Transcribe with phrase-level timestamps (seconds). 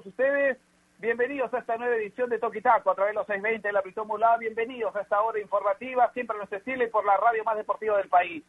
[0.00, 0.56] todos ustedes.
[0.98, 3.82] Bienvenidos a esta nueva edición de Toki Taco a través de los 620 de la
[3.82, 4.38] Britón Mulá.
[4.38, 7.98] Bienvenidos a esta hora informativa, siempre a nuestro estilo y por la radio más deportiva
[7.98, 8.42] del país.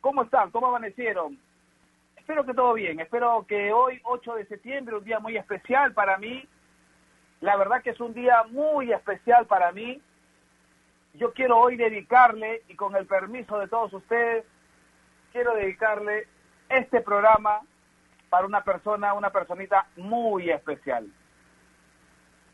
[0.00, 0.50] ¿Cómo están?
[0.50, 1.38] ¿Cómo amanecieron?
[2.16, 3.00] Espero que todo bien.
[3.00, 6.42] Espero que hoy, 8 de septiembre, un día muy especial para mí.
[7.42, 10.00] La verdad que es un día muy especial para mí.
[11.14, 14.46] Yo quiero hoy dedicarle, y con el permiso de todos ustedes,
[15.32, 16.28] quiero dedicarle
[16.70, 17.60] este programa
[18.32, 21.06] para una persona, una personita muy especial.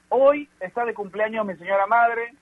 [0.08, 2.34] Hoy está de cumpleaños mi señora madre,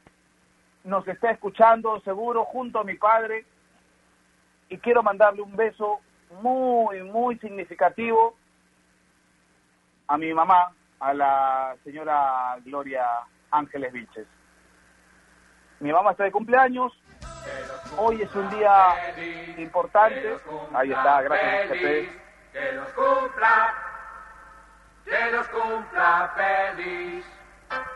[0.84, 3.44] nos está escuchando seguro junto a mi padre
[4.70, 6.00] y quiero mandarle un beso
[6.40, 8.34] muy, muy significativo
[10.06, 13.06] a mi mamá, a la señora Gloria
[13.50, 14.26] Ángeles Vilches.
[15.80, 16.90] Mi mamá está de cumpleaños,
[17.98, 18.94] hoy es un día
[19.58, 20.38] importante,
[20.72, 22.25] ahí está, gracias
[22.56, 23.74] Que los cumpla,
[25.04, 27.26] que los cumpla feliz.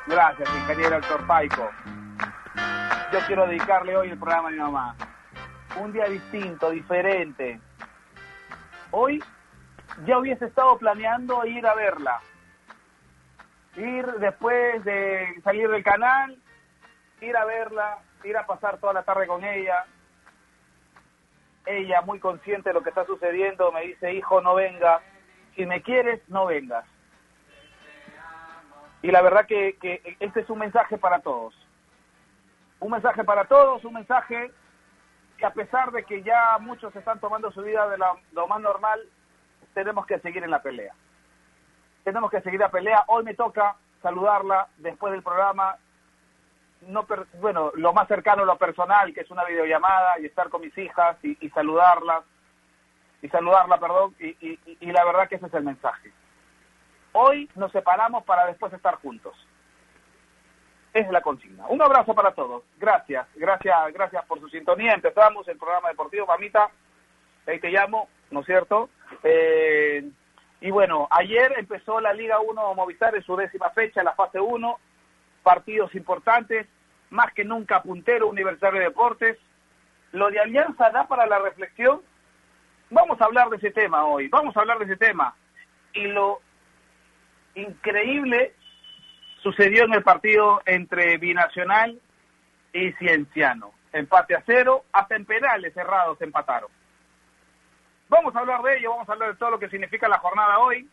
[0.06, 1.70] Gracias, ingeniero Héctor Paico.
[3.10, 4.96] Yo quiero dedicarle hoy el programa a mi mamá.
[5.80, 7.58] Un día distinto, diferente.
[8.90, 9.24] Hoy
[10.04, 12.20] ya hubiese estado planeando ir a verla.
[13.76, 16.38] Ir después de salir del canal,
[17.22, 19.86] ir a verla, ir a pasar toda la tarde con ella.
[21.70, 25.02] Ella, muy consciente de lo que está sucediendo, me dice, hijo, no vengas.
[25.54, 26.84] Si me quieres, no vengas.
[29.02, 31.54] Y la verdad que, que este es un mensaje para todos.
[32.80, 34.50] Un mensaje para todos, un mensaje
[35.38, 37.98] que a pesar de que ya muchos están tomando su vida de
[38.32, 39.00] lo más normal,
[39.74, 40.94] tenemos que seguir en la pelea.
[42.04, 43.04] Tenemos que seguir la pelea.
[43.08, 45.76] Hoy me toca saludarla después del programa.
[46.82, 47.06] No
[47.40, 50.76] bueno, lo más cercano a lo personal, que es una videollamada y estar con mis
[50.78, 52.24] hijas y, y saludarlas.
[53.22, 54.14] Y saludarla, perdón.
[54.18, 56.12] Y, y, y la verdad que ese es el mensaje.
[57.12, 59.34] Hoy nos separamos para después estar juntos.
[60.92, 61.66] Es la consigna.
[61.68, 62.64] Un abrazo para todos.
[62.78, 64.94] Gracias, gracias, gracias por su sintonía.
[64.94, 66.70] Empezamos el programa deportivo, mamita.
[67.46, 68.90] Ahí te llamo, ¿no es cierto?
[69.22, 70.08] Eh,
[70.60, 74.78] y bueno, ayer empezó la Liga 1 Movistar en su décima fecha, la fase 1.
[75.42, 76.66] Partidos importantes,
[77.10, 79.38] más que nunca puntero Universitario de Deportes.
[80.12, 82.02] Lo de Alianza da para la reflexión.
[82.90, 85.34] Vamos a hablar de ese tema hoy, vamos a hablar de ese tema.
[85.92, 86.40] Y lo
[87.54, 88.54] increíble
[89.42, 92.00] sucedió en el partido entre Binacional
[92.72, 93.72] y Cienciano.
[93.92, 96.70] Empate a cero, hasta en penales cerrados empataron.
[98.08, 100.58] Vamos a hablar de ello, vamos a hablar de todo lo que significa la jornada
[100.58, 100.88] hoy.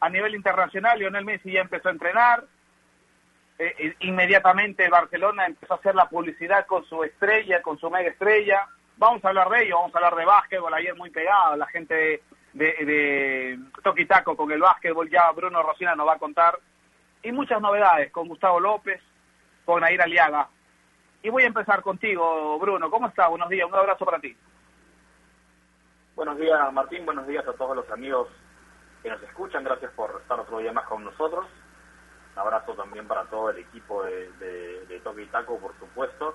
[0.00, 2.44] A nivel internacional, Lionel Messi ya empezó a entrenar.
[3.58, 8.66] Eh, inmediatamente Barcelona empezó a hacer la publicidad con su estrella, con su mega estrella.
[8.96, 12.22] Vamos a hablar de ello, vamos a hablar de básquetbol, ayer muy pegado, la gente
[12.52, 16.58] de, de Taco con el básquetbol, ya Bruno Rosina nos va a contar,
[17.22, 19.00] y muchas novedades con Gustavo López,
[19.64, 20.48] con Nair Aliaga.
[21.22, 22.90] Y voy a empezar contigo, Bruno.
[22.90, 23.28] ¿Cómo estás?
[23.28, 24.36] Buenos días, un abrazo para ti.
[26.16, 27.06] Buenos días, Martín.
[27.06, 28.28] Buenos días a todos los amigos
[29.02, 29.64] que nos escuchan.
[29.64, 31.46] Gracias por estar otro día más con nosotros.
[32.34, 36.34] Un abrazo también para todo el equipo de, de, de Toque y Taco, por supuesto.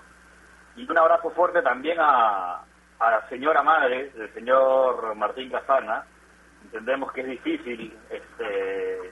[0.76, 2.62] Y un abrazo fuerte también a,
[3.00, 6.06] a la señora madre del señor Martín Casana.
[6.64, 9.12] Entendemos que es difícil este,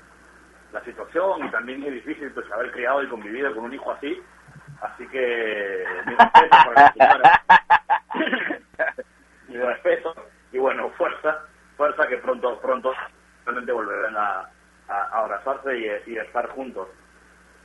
[0.71, 4.21] la situación y también es difícil pues, haber criado y convivido con un hijo así.
[4.81, 7.41] Así que mi respeto para la señora.
[9.47, 10.15] mi respeto
[10.51, 11.41] y bueno, fuerza,
[11.77, 12.93] fuerza que pronto, pronto
[13.45, 14.49] realmente volverán a,
[14.87, 16.87] a, abrazarse y, y, estar juntos.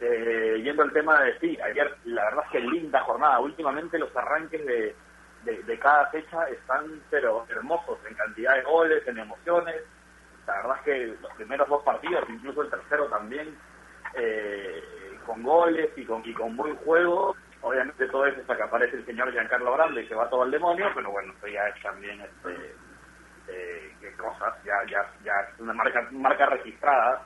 [0.01, 3.39] Eh, yendo al tema de sí, ayer la verdad es que linda jornada.
[3.41, 4.95] Últimamente los arranques de,
[5.45, 9.83] de, cada fecha están pero hermosos en cantidad de goles, en emociones.
[10.47, 13.57] La verdad es que los primeros dos partidos, incluso el tercero también,
[14.15, 14.83] eh,
[15.27, 17.37] con goles y con, y con buen juego.
[17.63, 20.87] Obviamente todo eso hasta que aparece el señor Giancarlo Grande se va todo al demonio,
[20.95, 22.75] pero bueno, eso ya es también este,
[23.51, 27.23] eh, cosas, ya, ya, ya es una marca, marca registrada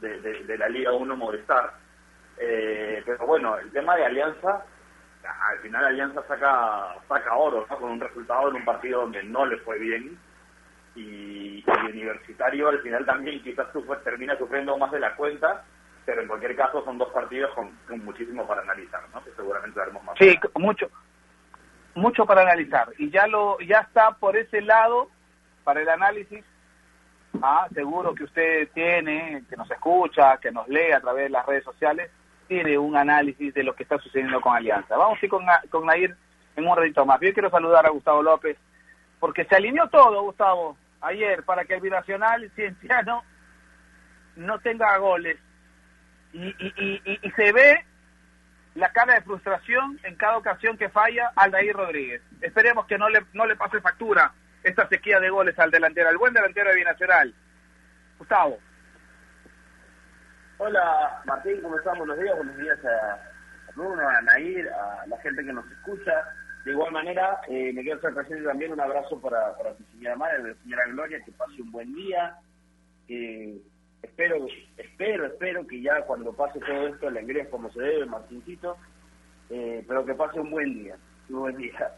[0.00, 1.72] de, de, de la Liga 1 Movistar.
[2.38, 4.64] Eh, pero bueno, el tema de Alianza,
[5.24, 7.78] al final Alianza saca saca oro ¿no?
[7.78, 10.18] con un resultado en un partido donde no le fue bien
[10.94, 15.64] y, y Universitario al final también quizás sufre, termina sufriendo más de la cuenta
[16.06, 19.22] pero en cualquier caso son dos partidos con, con muchísimo para analizar ¿no?
[19.22, 20.88] que seguramente veremos más sí mucho
[21.94, 25.10] mucho para analizar y ya lo ya está por ese lado
[25.68, 26.42] para el análisis
[27.42, 31.44] ah seguro que usted tiene que nos escucha que nos lee a través de las
[31.44, 32.10] redes sociales
[32.46, 34.96] tiene un análisis de lo que está sucediendo con Alianza.
[34.96, 36.16] Vamos a ir con, con Nair
[36.56, 37.20] en un ratito más.
[37.20, 38.56] Yo quiero saludar a Gustavo López,
[39.20, 40.78] porque se alineó todo, Gustavo.
[41.02, 43.22] ayer para que el binacional cienciano
[44.36, 45.36] no tenga goles.
[46.32, 47.84] Y, y, y, y se ve
[48.74, 52.22] la cara de frustración en cada ocasión que falla Aldair Rodríguez.
[52.40, 54.32] Esperemos que no le, no le pase factura
[54.62, 57.34] esta sequía de goles al delantero, al buen delantero de Binacional.
[58.18, 58.58] Gustavo.
[60.58, 61.98] Hola Martín, ¿cómo están?
[61.98, 66.12] Buenos días, buenos días a Bruno, a Nair, a la gente que nos escucha.
[66.64, 70.16] De igual manera, eh, me quiero hacer presente también un abrazo para, para tu señora
[70.16, 72.36] madre, la señora Gloria, que pase un buen día.
[73.08, 73.56] Eh,
[74.02, 74.46] espero,
[74.76, 78.76] espero, espero que ya cuando pase todo esto le ingreses como se debe, Martincito,
[79.50, 80.96] eh, pero que pase un buen día,
[81.30, 81.92] un buen día.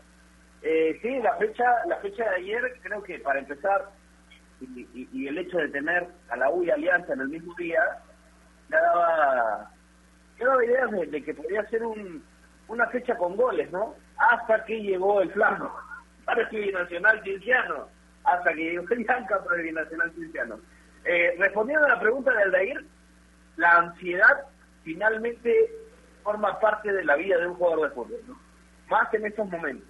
[0.63, 3.89] Eh, sí, la fecha, la fecha de ayer, creo que para empezar,
[4.61, 7.81] y, el hecho de tener a la U y Alianza en el mismo día,
[8.69, 9.71] ya daba,
[10.39, 12.23] daba ideas de, que podría ser un,
[12.69, 13.95] una fecha con goles, ¿no?
[14.19, 15.75] Hasta que llegó el flanco,
[16.25, 17.89] para el binacional cienciano,
[18.25, 20.61] hasta que llegó el Yanca para el binacional cienciano.
[21.05, 22.85] Eh, respondiendo a la pregunta de Aldair,
[23.57, 24.47] la ansiedad
[24.85, 25.71] finalmente
[26.23, 28.39] forma parte de la vida de un jugador de fútbol, ¿no?
[28.91, 29.90] Más en estos momentos,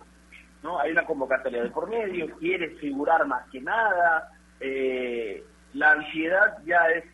[0.62, 0.79] ¿no?
[0.79, 4.31] Hay una convocatoria de por medio, quiere figurar más que nada,
[4.61, 7.05] eh, la ansiedad ya es,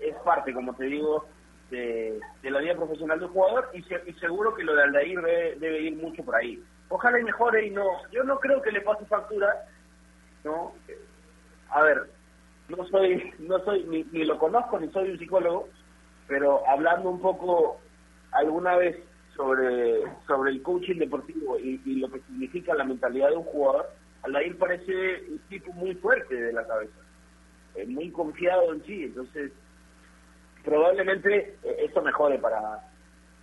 [0.00, 1.26] es parte, como te digo,
[1.70, 5.20] de, de la vida profesional del jugador y, se, y seguro que lo de Aldair
[5.20, 6.62] debe, debe ir mucho por ahí.
[6.88, 9.66] Ojalá y mejore y no, yo no creo que le pase factura,
[10.44, 10.74] ¿no?
[11.70, 12.08] A ver,
[12.68, 15.68] no soy, no soy ni, ni lo conozco ni soy un psicólogo,
[16.28, 17.80] pero hablando un poco
[18.32, 18.96] alguna vez
[19.36, 23.90] sobre, sobre el coaching deportivo y, y lo que significa la mentalidad de un jugador,
[24.22, 26.98] Aldair parece un tipo muy fuerte de la cabeza,
[27.74, 29.52] eh, muy confiado en sí, entonces
[30.64, 32.80] probablemente eh, esto mejore para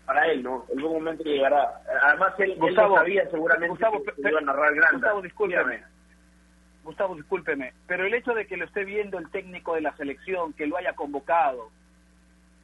[0.05, 0.65] para él, ¿no?
[0.73, 1.81] El buen momento llegará.
[2.03, 4.97] Además, él, Gustavo, él lo sabía seguramente Gustavo, que iba a narrar grande.
[4.97, 5.83] Gustavo, discúlpeme.
[6.83, 10.53] Gustavo, discúlpeme, pero el hecho de que lo esté viendo el técnico de la selección,
[10.53, 11.69] que lo haya convocado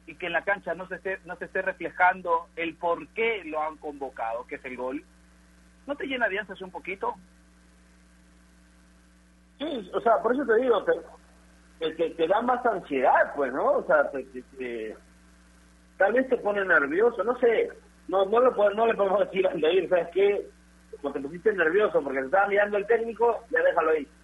[0.08, 3.42] y que en la cancha no se esté, no se esté reflejando el por qué
[3.44, 5.04] lo han convocado, que es el gol,
[5.86, 7.14] ¿no te llena de ansias un poquito?
[9.58, 10.82] Sí, o sea, por eso te digo,
[11.78, 13.72] te, te, da más ansiedad, pues, ¿no?
[13.72, 14.96] O sea, te,
[15.98, 17.68] tal vez te pone nervioso, no sé,
[18.08, 19.52] no no, lo, puedo- no le podemos decir a
[19.90, 20.46] ¿sabes qué?
[21.02, 24.08] Como te pusiste nervioso porque te estaba mirando el técnico, ya déjalo ahí.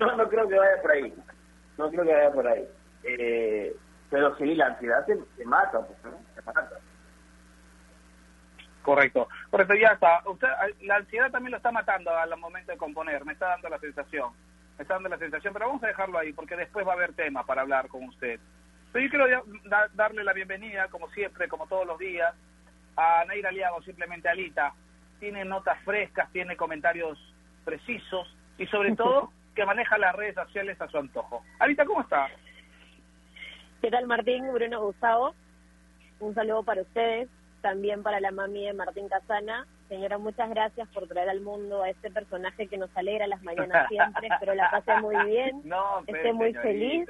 [0.00, 1.14] No, no creo que vaya por ahí,
[1.78, 2.64] no creo que vaya por ahí.
[3.04, 3.76] Eh,
[4.10, 6.18] pero sí, la ansiedad te, te mata, pues, ¿no?
[6.34, 6.68] Te mata.
[8.82, 10.22] Correcto, correcto, ya está.
[10.26, 10.48] Usted,
[10.82, 14.30] la ansiedad también lo está matando al momento de componer, me está dando la sensación,
[14.78, 17.12] me está dando la sensación, pero vamos a dejarlo ahí porque después va a haber
[17.14, 18.38] tema para hablar con usted.
[18.92, 22.32] Pero yo quiero da- darle la bienvenida, como siempre, como todos los días,
[22.96, 24.72] a Nair Aliago, simplemente Alita.
[25.18, 27.18] Tiene notas frescas, tiene comentarios
[27.64, 31.42] precisos y sobre todo que maneja las redes sociales a su antojo.
[31.58, 32.28] Alita, ¿cómo está?
[33.82, 35.34] ¿Qué tal Martín, Bruno, Gustavo?
[36.18, 37.28] Un saludo para ustedes,
[37.60, 39.66] también para la mami de Martín Casana.
[39.88, 43.88] Señora, muchas gracias por traer al mundo a este personaje que nos alegra las mañanas
[43.88, 44.28] siempre.
[44.28, 47.08] Espero la pase muy bien, No, esté pues, muy feliz.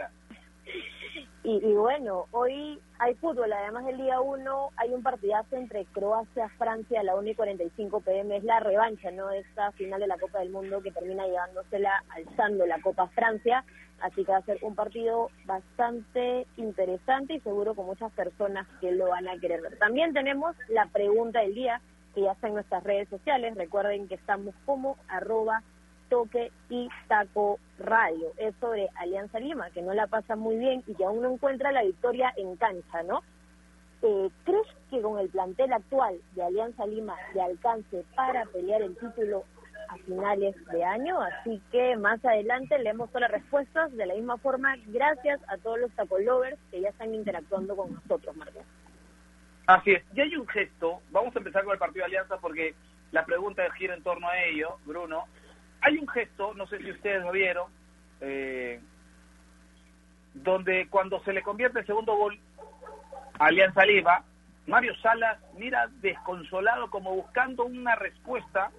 [1.45, 7.01] Y, y bueno, hoy hay fútbol, además del día 1 hay un partidazo entre Croacia-Francia
[7.01, 9.31] a la 1 y 45 pm, es la revancha, ¿no?
[9.31, 13.65] Esta final de la Copa del Mundo que termina llevándosela, alzando la Copa Francia,
[14.01, 18.93] así que va a ser un partido bastante interesante y seguro con muchas personas que
[18.93, 19.79] lo van a querer ver.
[19.79, 21.81] También tenemos la pregunta del día,
[22.15, 25.63] que ya está en nuestras redes sociales, recuerden que estamos como arroba
[26.09, 28.33] toque y taco radio.
[28.39, 31.73] Es sobre Alianza Lima, que no la pasa muy bien y que aún no encuentra
[31.73, 33.23] la victoria en cancha, ¿no?
[34.03, 38.97] Eh, ¿Crees que con el plantel actual de Alianza Lima le alcance para pelear el
[38.97, 39.45] título
[39.89, 41.21] a finales de año?
[41.21, 44.77] Así que más adelante leemos todas las respuestas de la misma forma.
[44.87, 48.63] Gracias a todos los taco lovers que ya están interactuando con nosotros, Martín.
[49.67, 50.05] Así es.
[50.15, 52.75] Y hay un gesto, vamos a empezar con el partido de Alianza porque
[53.11, 55.25] la pregunta gira en torno a ello, Bruno.
[55.81, 57.71] Hay un gesto, no sé si ustedes lo vieron,
[58.21, 58.81] eh,
[60.35, 62.39] donde cuando se le convierte el segundo gol
[63.39, 64.25] a Alianza Lima,
[64.67, 68.71] Mario Salas mira desconsolado como buscando una respuesta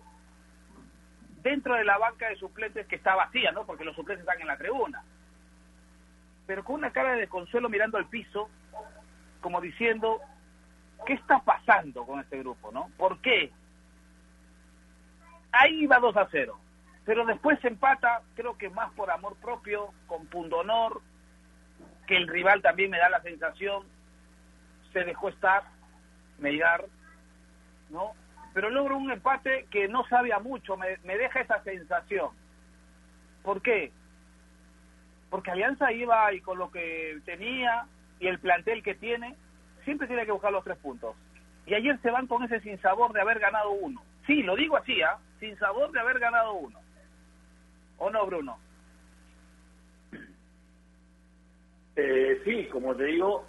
[1.49, 3.65] dentro de la banca de suplentes que está vacía, ¿no?
[3.65, 5.03] Porque los suplentes están en la tribuna.
[6.45, 8.49] Pero con una cara de desconsuelo mirando al piso,
[9.41, 10.19] como diciendo,
[11.05, 12.89] ¿qué está pasando con este grupo, no?
[12.97, 13.51] ¿Por qué?
[15.51, 16.59] Ahí iba 2 a 0,
[17.05, 21.01] pero después se empata, creo que más por amor propio, con pundonor,
[22.05, 23.83] que el rival también me da la sensación,
[24.91, 25.63] se dejó estar,
[26.39, 26.85] Melgar,
[27.89, 28.13] ¿no?
[28.57, 32.31] Pero logro un empate que no sabe a mucho, me, me deja esa sensación.
[33.43, 33.91] ¿Por qué?
[35.29, 37.85] porque Alianza iba y con lo que tenía
[38.19, 39.35] y el plantel que tiene,
[39.83, 41.15] siempre tiene que buscar los tres puntos.
[41.67, 44.01] Y ayer se van con ese sinsabor de haber ganado uno.
[44.25, 45.19] Sí, lo digo así, ¿ah?
[45.39, 46.79] Sin sabor de haber ganado uno.
[47.99, 48.57] ¿O no, Bruno?
[51.95, 53.45] Eh, sí, como te digo,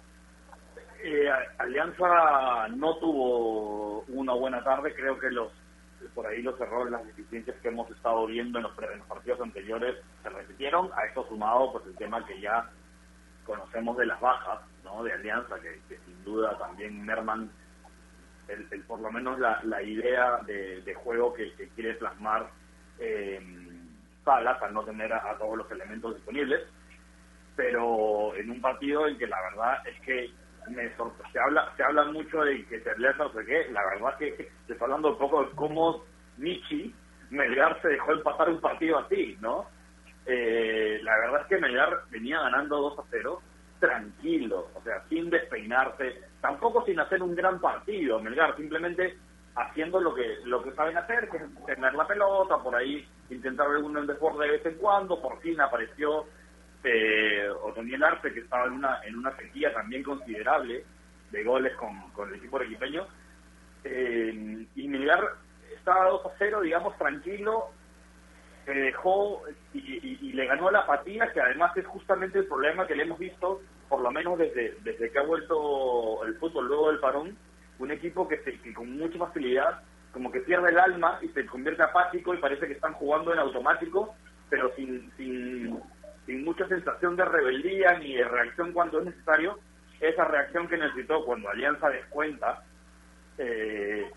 [1.03, 4.93] eh, Alianza no tuvo una buena tarde.
[4.93, 5.51] Creo que los
[6.13, 8.73] por ahí los errores, las deficiencias que hemos estado viendo en los,
[9.07, 10.89] partidos anteriores se repitieron.
[10.95, 12.69] A esto sumado, pues el tema que ya
[13.45, 15.03] conocemos de las bajas, ¿no?
[15.03, 17.51] De Alianza, que, sin duda también merman
[18.47, 22.49] el, por lo menos la, la idea de, juego que, quiere plasmar
[22.99, 23.39] eh,
[24.23, 26.61] Salas al no tener a, todos los elementos disponibles.
[27.55, 30.31] Pero en un partido en que la verdad es que
[30.67, 30.89] me
[31.31, 34.51] se habla se habla mucho de que Alianza no sé qué, la verdad es que
[34.67, 36.03] se está hablando un poco de cómo
[36.37, 36.93] Michi
[37.29, 39.67] Melgar se dejó pasar un partido así, ¿no?
[40.25, 43.41] Eh, la verdad es que Melgar venía ganando 2 a 0
[43.79, 49.17] tranquilo, o sea, sin despeinarse, tampoco sin hacer un gran partido, Melgar, simplemente
[49.55, 53.67] haciendo lo que lo que saben hacer, que es tener la pelota, por ahí intentar
[53.67, 56.25] algún desborde de vez en cuando, por fin apareció
[56.83, 60.85] eh, Otoniel Arce, que estaba en una en una sequía también considerable
[61.31, 63.07] de goles con, con el equipo equipeño,
[63.83, 65.23] eh, y Melgar
[65.75, 67.69] estaba 2 a 0, digamos, tranquilo,
[68.65, 69.43] se dejó
[69.73, 73.61] y, le ganó la apatía, que además es justamente el problema que le hemos visto,
[73.87, 77.37] por lo menos desde, desde que ha vuelto el fútbol luego del parón,
[77.79, 79.81] un equipo que, se, con mucha facilidad
[80.13, 83.39] como que pierde el alma y se convierte apático y parece que están jugando en
[83.39, 84.15] automático,
[84.49, 85.79] pero sin, sin,
[86.29, 89.57] sin mucha sensación de rebeldía ni de reacción cuando es necesario,
[89.99, 92.61] esa reacción que necesitó cuando Alianza descuenta
[93.39, 94.11] eh,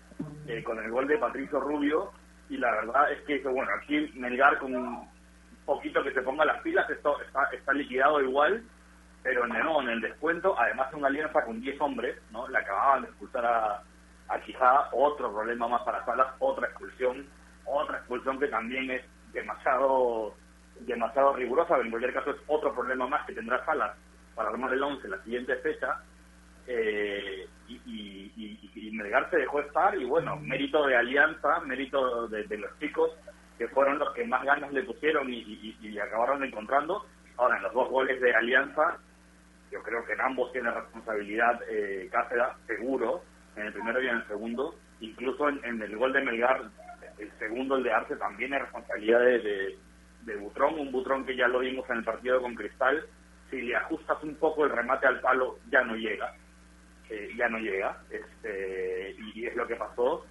[0.45, 2.11] eh, con el gol de Patricio Rubio
[2.49, 5.09] y la verdad es que, bueno, aquí Melgar con un
[5.65, 8.63] poquito que se ponga las pilas esto está, está liquidado igual,
[9.23, 12.47] pero no, en el descuento, además de una alianza con 10 hombres, ¿no?
[12.47, 13.81] Le acababan de expulsar a,
[14.27, 17.25] a Quijada, otro problema más para Salas, otra expulsión,
[17.65, 19.03] otra expulsión que también es
[19.33, 20.35] demasiado
[20.81, 23.95] demasiado rigurosa, en cualquier caso es otro problema más que tendrá Salas
[24.35, 25.99] para armar el 11 la siguiente fecha,
[26.67, 33.09] eh, y, Melgar se dejó estar y bueno, mérito de Alianza, mérito de, los chicos
[33.57, 37.05] que fueron los que más ganas le pusieron y, acabaron encontrando.
[37.37, 38.97] Ahora, en los dos goles de Alianza,
[39.71, 43.23] yo creo que en ambos tiene responsabilidad eh, Cáceres, seguro,
[43.55, 44.75] en el primero y en el segundo.
[44.99, 46.61] Incluso en, el gol de Melgar,
[47.17, 49.75] el segundo, el de Arce, también es responsabilidad de
[50.37, 53.05] Butrón, un Butrón que ya lo vimos en el partido con Cristal.
[53.49, 56.33] Si le ajustas un poco el remate al palo, ya no llega
[57.35, 60.25] ya no llega, este, y, es lo que pasó,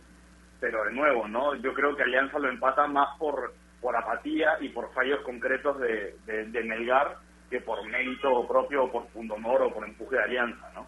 [0.61, 1.55] pero de nuevo, ¿no?
[1.57, 6.17] Yo creo que Alianza lo empata más por, por apatía y por fallos concretos de,
[6.27, 7.17] de, Melgar
[7.51, 10.87] que por mérito propio o por pundonor o por empuje de Alianza, ¿no?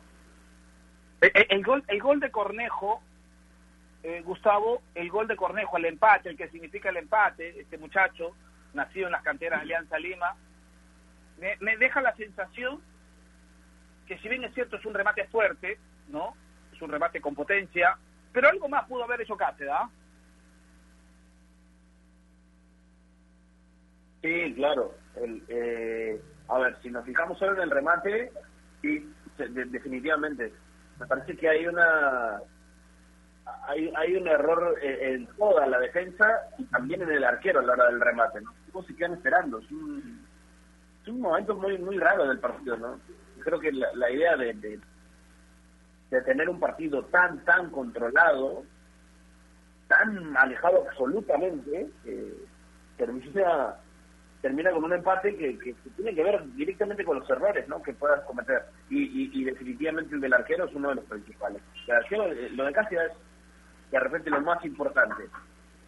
[1.21, 3.03] El, gol, el gol de Cornejo,
[4.03, 8.35] eh, Gustavo, el gol de Cornejo, el empate, el que significa el empate, este muchacho,
[8.75, 10.35] nacido en las canteras Alianza Lima,
[11.39, 12.81] me, me deja la sensación
[14.07, 15.79] que si bien es cierto es un remate fuerte,
[16.09, 16.35] ¿no?
[16.73, 17.97] Es un remate con potencia,
[18.33, 19.89] pero algo más pudo haber hecho Cáceres, ¿ah?
[24.23, 24.95] Sí, claro.
[25.49, 28.33] eh, a ver, si nos fijamos solo en el remate,
[28.81, 30.53] sí, definitivamente.
[30.99, 32.41] Me parece que hay una
[33.69, 36.27] hay, hay un error en, toda la defensa
[36.59, 38.41] y también en el arquero a la hora del remate.
[38.41, 38.53] ¿no?
[38.73, 39.59] Todos se quedan esperando.
[39.59, 40.27] Es un,
[41.03, 42.99] es un momento muy muy raro del partido, ¿no?
[43.45, 48.65] creo que la, idea de, de, tener un partido tan, tan controlado,
[49.87, 51.91] tan alejado absolutamente,
[52.97, 53.77] termina,
[54.41, 57.83] termina con un empate que, que, tiene que ver directamente con los errores ¿no?
[57.83, 58.65] que puedas cometer.
[58.89, 61.61] Y, definitivamente el del arquero es uno de los principales.
[61.87, 63.13] Eh, lo de Casia es
[63.95, 65.29] de repente lo más importante,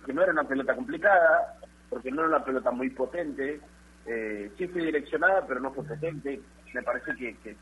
[0.04, 1.58] que no era una pelota complicada,
[1.90, 3.60] porque no era una pelota muy potente,
[4.06, 6.40] eh, sí fue direccionada, pero no fue potente,
[6.72, 7.56] me parece que, que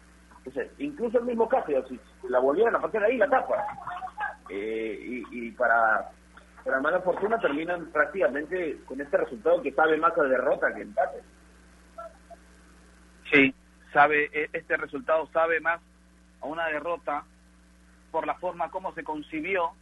[0.79, 1.49] incluso el mismo
[1.89, 1.99] si
[2.29, 3.65] la volvieran a pasar ahí, la tapa.
[4.51, 6.11] Eh, y, para,
[6.63, 11.23] para mala fortuna terminan prácticamente con este resultado que sabe más a derrota que empate.
[13.33, 13.55] Sí,
[13.95, 15.81] sabe, e, este resultado sabe más
[16.43, 17.25] a una derrota
[18.11, 19.73] por la forma como se concibió,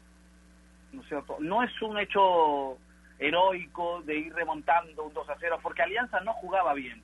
[0.93, 1.37] ¿no es cierto?
[1.41, 2.79] No es un hecho
[3.19, 7.03] heroico de ir remontando un 2 a 0, porque Alianza no jugaba bien.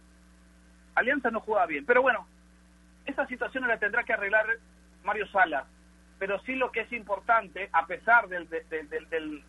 [0.95, 1.87] Alianza no jugaba bien.
[1.87, 2.26] Pero bueno,
[3.07, 4.47] esa situación la tendrá que arreglar
[5.04, 5.66] Mario Sala.
[6.18, 9.45] Pero sí lo que es importante, a pesar del, del, del,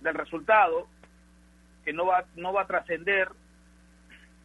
[0.00, 0.86] del resultado,
[1.84, 3.28] que no va, no va a trascender,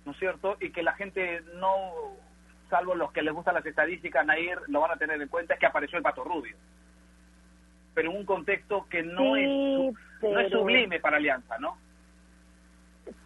[0.06, 0.58] ¿no es cierto?
[0.60, 1.92] Y que la gente no,
[2.70, 5.60] salvo los que les gustan las estadísticas, Nair, lo van a tener en cuenta, es
[5.60, 6.58] que apareció el Pato Rubio.
[7.94, 11.78] Pero en un contexto que no, Sí, es, no es sublime para Alianza, ¿no?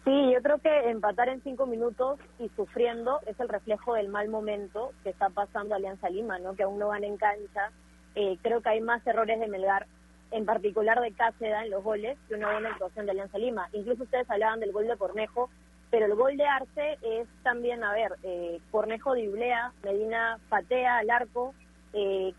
[0.04, 4.28] Sí, yo creo que empatar en cinco minutos y sufriendo es el reflejo del mal
[4.28, 6.54] momento que está pasando Alianza Lima, ¿no?
[6.54, 7.70] Que aún no van en cancha.
[8.14, 9.86] Eh, creo que hay más errores de Melgar,
[10.30, 13.68] en particular de Cáceda en los goles, que una buena actuación de Alianza Lima.
[13.72, 15.50] Incluso ustedes hablaban del gol de Cornejo,
[15.90, 21.10] pero el gol de Arce es también, a ver, eh, Cornejo driblea, Medina patea al
[21.10, 21.54] arco,
[21.92, 22.34] eh,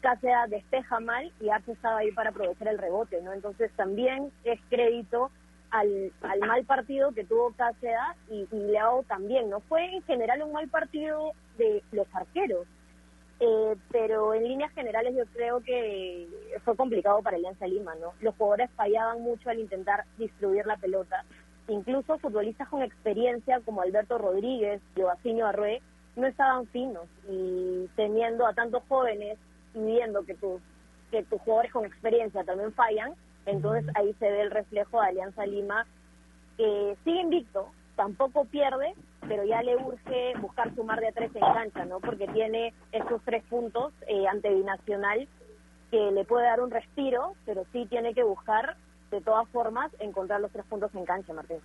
[0.48, 3.34] despeja mal y Arce estaba ahí para aprovechar el rebote, ¿no?
[3.34, 5.32] Entonces también es crédito
[5.72, 9.50] al, al mal partido que tuvo Cáceda y, y Leao también.
[9.50, 12.68] No fue en general un mal partido de los arqueros,
[13.40, 16.28] eh, pero en líneas generales yo creo que
[16.64, 18.14] fue complicado para Alianza Lima, ¿no?
[18.22, 21.24] Los jugadores fallaban mucho al intentar distribuir la pelota.
[21.68, 25.82] Incluso futbolistas con experiencia como Alberto Rodríguez, Joaquinho Arrué,
[26.20, 29.38] no estaban finos y teniendo a tantos jóvenes
[29.74, 30.62] y viendo que tus
[31.12, 33.14] que tus jugadores con experiencia también fallan,
[33.48, 35.88] entonces ahí se ve el reflejo de Alianza Lima
[36.56, 38.94] que sigue invicto, tampoco pierde,
[39.28, 42.00] pero ya le urge buscar sumar de a tres en cancha, ¿no?
[42.00, 45.28] Porque tiene esos tres puntos eh, ante Binacional
[45.90, 48.76] que le puede dar un respiro, pero sí tiene que buscar,
[49.10, 51.58] de todas formas, encontrar los tres puntos en cancha, Martín.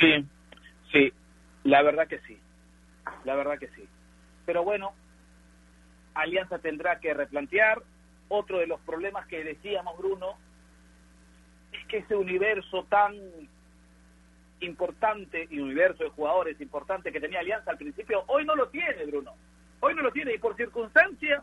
[0.00, 0.26] Sí,
[0.92, 1.12] sí,
[1.64, 2.38] la verdad que sí,
[3.24, 3.88] la verdad que sí.
[4.46, 4.92] Pero bueno,
[6.14, 7.82] Alianza tendrá que replantear.
[8.30, 10.36] Otro de los problemas que decíamos, Bruno,
[11.72, 13.14] es que ese universo tan
[14.60, 19.04] importante y universo de jugadores importante que tenía Alianza al principio, hoy no lo tiene,
[19.06, 19.34] Bruno.
[19.80, 21.42] Hoy no lo tiene y por circunstancias,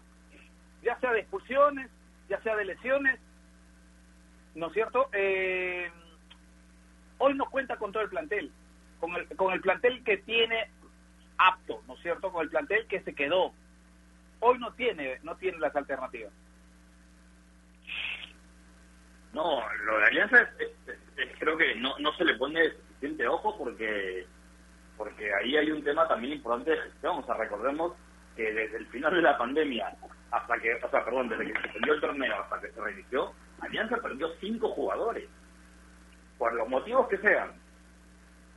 [0.83, 1.89] ya sea de expulsiones,
[2.29, 3.19] ya sea de lesiones,
[4.55, 5.09] ¿no es cierto?
[5.13, 5.89] Eh,
[7.17, 8.51] hoy no cuenta con todo el plantel,
[8.99, 10.69] con el, con el plantel que tiene
[11.37, 12.31] apto, ¿no es cierto?
[12.31, 13.53] Con el plantel que se quedó.
[14.39, 16.31] Hoy no tiene, no tiene las alternativas.
[19.33, 20.49] No, lo de Alianza
[21.39, 24.25] creo que no, no se le pone suficiente ojo porque
[24.97, 27.19] porque ahí hay un tema también importante de gestión.
[27.19, 27.93] O sea, recordemos
[28.35, 29.93] que desde el final de la pandemia
[30.31, 33.33] hasta que, o sea, perdón, desde que se perdió el torneo hasta que se reinició,
[33.59, 35.29] Alianza perdió cinco jugadores.
[36.37, 37.51] Por los motivos que sean.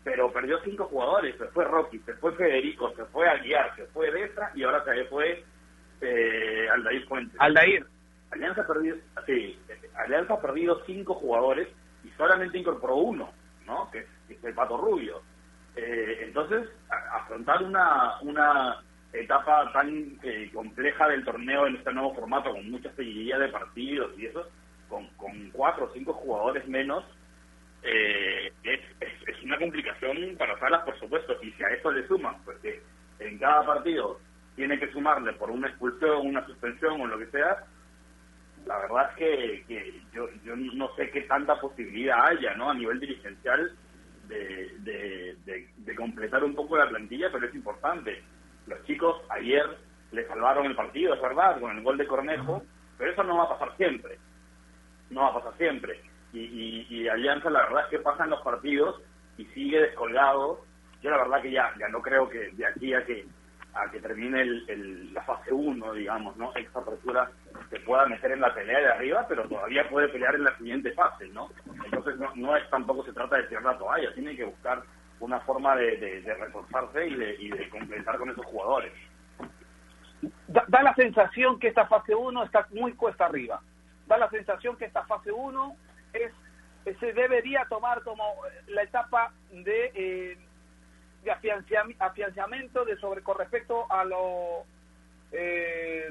[0.04, 1.36] Pero perdió cinco jugadores.
[1.36, 5.04] Se fue Rocky, se fue Federico, se fue Aguiar, se fue Destra y ahora se
[5.06, 5.44] fue
[6.00, 7.36] eh, Aldair Fuentes.
[7.40, 7.86] Aldair,
[8.30, 9.58] Alianza ha perdido, sí,
[9.96, 11.68] Alianza ha perdido cinco jugadores
[12.04, 13.32] y solamente incorporó uno,
[13.66, 13.90] ¿no?
[13.90, 15.22] Que es, que es el Pato Rubio.
[15.76, 18.82] Eh, entonces, a- afrontar una, una
[19.12, 24.12] etapa tan eh, compleja del torneo en este nuevo formato, con mucha seguidilla de partidos
[24.18, 24.48] y eso,
[24.88, 27.04] con, con cuatro o cinco jugadores menos,
[27.82, 28.77] eh, es
[29.48, 32.82] una complicación para Salas, por supuesto, y si a eso le suman, pues que
[33.18, 34.20] en cada partido
[34.56, 37.64] tiene que sumarle por una expulsión, una suspensión o lo que sea,
[38.66, 42.70] la verdad es que, que yo, yo no sé qué tanta posibilidad haya ¿no?
[42.70, 43.72] a nivel dirigencial
[44.26, 48.22] de, de, de- de completar un poco la plantilla, pero es importante.
[48.66, 49.64] Los chicos ayer
[50.12, 52.62] le salvaron el partido, es verdad, con el gol de Cornejo,
[52.98, 54.18] pero eso no va a pasar siempre.
[55.08, 56.02] No va a pasar siempre.
[56.34, 59.00] Y, y, y Alianza, la verdad es que pasan los partidos
[59.38, 60.64] y sigue descolgado.
[61.02, 63.26] Yo la verdad que ya, ya no creo que de aquí a que
[63.74, 66.52] a que termine el, la fase 1, digamos, ¿no?
[66.56, 67.30] Esta apertura
[67.70, 70.92] se pueda meter en la pelea de arriba, pero todavía puede pelear en la siguiente
[70.92, 71.48] fase, ¿no?
[71.84, 74.82] Entonces no, no es tampoco se trata de tirar la toalla, tiene que buscar
[75.20, 78.92] una forma de, de, de reforzarse y de, y de completar con esos jugadores.
[80.48, 83.60] da, da la sensación que esta fase 1 está muy cuesta arriba.
[84.06, 85.76] Da la sensación que esta fase 1
[86.14, 86.32] es
[86.96, 88.34] se debería tomar como
[88.68, 90.38] la etapa de, eh,
[91.24, 91.30] de
[91.98, 94.64] afianzamiento de sobre con respecto a lo
[95.32, 96.08] eh,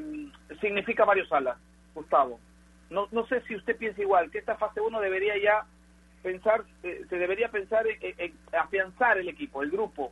[0.61, 1.57] significa Mario Salas,
[1.95, 2.39] Gustavo.
[2.89, 5.65] No, no sé si usted piensa igual, que esta fase 1 debería ya
[6.23, 10.11] pensar, eh, se debería pensar en, en- afianzar el equipo, el grupo,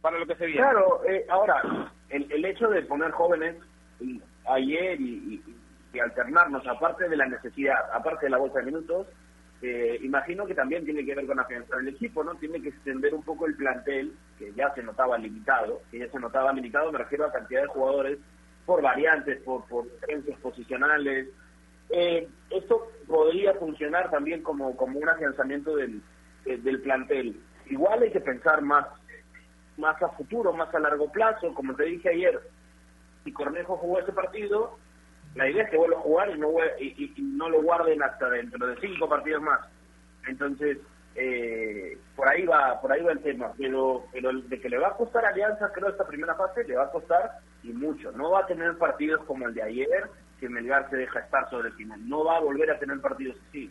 [0.00, 0.60] para lo que se viene.
[0.60, 3.56] Claro, eh, ahora, el, el hecho de poner jóvenes
[4.00, 5.04] y- ayer y,
[5.46, 5.56] y-
[5.92, 9.06] y alternarnos, aparte de la necesidad, aparte de la bolsa de minutos,
[9.60, 12.34] eh, imagino que también tiene que ver con afianzar el equipo, ¿no?
[12.34, 16.18] Tiene que extender un poco el plantel, que ya se notaba limitado, que ya se
[16.18, 18.18] notaba limitado, me refiero a cantidad de jugadores
[18.66, 21.28] por variantes, por, por diferencias posicionales.
[21.90, 26.02] Eh, esto podría funcionar también como, como un afianzamiento del,
[26.44, 27.40] eh, del plantel.
[27.66, 28.86] Igual hay que pensar más
[29.76, 31.54] más a futuro, más a largo plazo.
[31.54, 32.40] Como te dije ayer,
[33.24, 34.78] si Cornejo jugó ese partido,
[35.34, 38.02] la idea es que vuelva a jugar y no, y, y- y no lo guarden
[38.02, 39.60] hasta dentro de cinco partidos más.
[40.26, 40.78] Entonces,
[41.14, 44.88] eh, por ahí va por ahí va el tema, pero, pero de que le va
[44.88, 48.12] a costar Alianza, creo, esta primera fase, le va a costar y mucho.
[48.12, 50.04] No va a tener partidos como el de ayer,
[50.40, 52.08] que Melgar se deja estar sobre el final.
[52.08, 53.70] No va a volver a tener partidos así.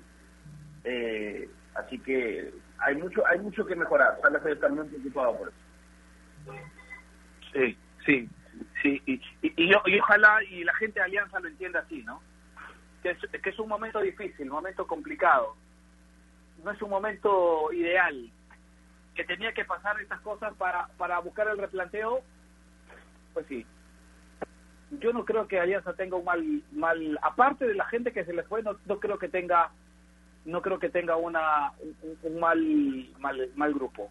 [0.83, 4.17] Eh, así que hay mucho hay mucho que mejorar.
[4.21, 5.57] Salas está muy preocupado por eso.
[7.53, 8.29] Sí, sí,
[8.81, 9.01] sí.
[9.05, 12.21] Y, y, y, ojalá y la gente de Alianza lo entienda así, ¿no?
[13.03, 15.55] Que es, que es un momento difícil, un momento complicado
[16.63, 18.29] no es un momento ideal,
[19.15, 22.21] que tenía que pasar estas cosas para, para buscar el replanteo,
[23.33, 23.65] pues sí.
[24.99, 28.33] Yo no creo que Alianza tenga un mal, mal, aparte de la gente que se
[28.33, 29.71] les fue, no, no creo que tenga,
[30.45, 31.71] no creo que tenga una,
[32.23, 34.09] un, mal, mal, mal grupo.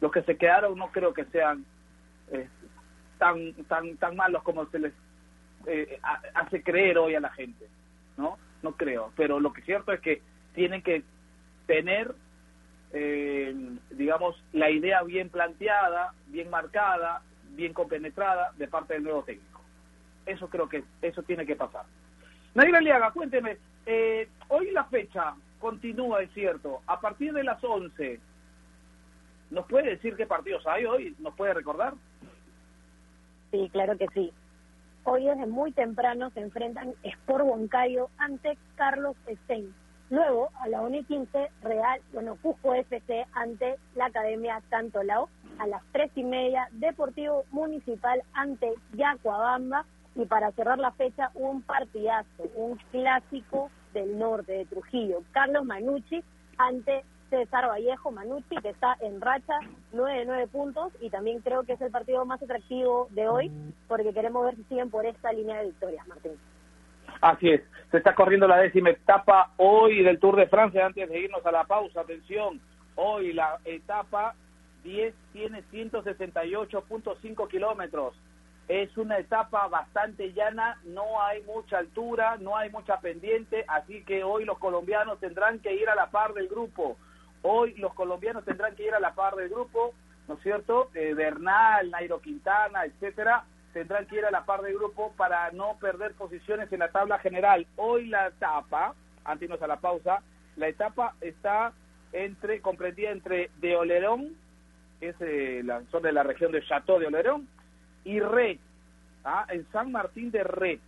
[0.00, 1.64] Los que se quedaron no creo que sean
[2.32, 2.48] eh,
[3.18, 4.92] tan, tan, tan malos como se les
[5.66, 5.98] eh,
[6.34, 7.66] hace creer hoy a la gente,
[8.16, 8.38] ¿no?
[8.62, 10.22] No creo, pero lo que es cierto es que
[10.54, 11.02] tienen que
[11.66, 12.14] tener,
[12.92, 13.54] eh,
[13.90, 19.60] digamos, la idea bien planteada, bien marcada, bien compenetrada de parte del nuevo técnico.
[20.24, 21.84] Eso creo que eso tiene que pasar.
[22.54, 28.20] Nadir Aliaga, cuénteme, eh, hoy la fecha continúa, es cierto, a partir de las 11,
[29.50, 31.16] ¿nos puede decir qué partidos hay hoy?
[31.18, 31.94] ¿Nos puede recordar?
[33.50, 34.32] Sí, claro que sí.
[35.04, 39.72] Hoy desde muy temprano se enfrentan Sport Huancayo ante Carlos Stein
[40.08, 45.28] Luego, a la 1 y 15, Real, bueno, Cusco FC ante la Academia Cantolao.
[45.58, 49.84] A las 3 y media, Deportivo Municipal ante Yacuabamba.
[50.14, 55.22] Y para cerrar la fecha, un partidazo, un clásico del norte de Trujillo.
[55.32, 56.22] Carlos Manucci
[56.56, 59.58] ante César Vallejo, Manucci, que está en racha,
[59.92, 60.92] 9 de 9 puntos.
[61.00, 63.50] Y también creo que es el partido más atractivo de hoy,
[63.88, 66.32] porque queremos ver si siguen por esta línea de victorias, Martín.
[67.20, 71.18] Así es, se está corriendo la décima etapa hoy del Tour de Francia, antes de
[71.18, 72.60] irnos a la pausa, atención,
[72.94, 74.34] hoy la etapa
[74.82, 78.14] 10 tiene 168.5 kilómetros,
[78.68, 84.24] es una etapa bastante llana, no hay mucha altura, no hay mucha pendiente, así que
[84.24, 86.96] hoy los colombianos tendrán que ir a la par del grupo,
[87.46, 89.94] hoy los colombianos tendrán que ir a la par del grupo,
[90.28, 90.90] ¿no es cierto?
[90.94, 95.76] Eh, Bernal, Nairo Quintana, etcétera, tendrán que ir a la par del grupo para no
[95.80, 97.66] perder posiciones en la tabla general.
[97.76, 100.22] Hoy la etapa, antes de a la pausa,
[100.56, 101.72] la etapa está
[102.12, 104.34] entre comprendida entre de Olerón,
[104.98, 107.48] que es eh, la zona de la región de Chateau de Olerón,
[108.04, 108.58] y Red,
[109.24, 109.46] ¿ah?
[109.50, 110.78] en San Martín de Red.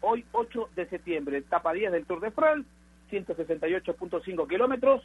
[0.00, 2.68] Hoy 8 de septiembre, etapa 10 del Tour de France,
[3.10, 5.02] 168.5 kilómetros,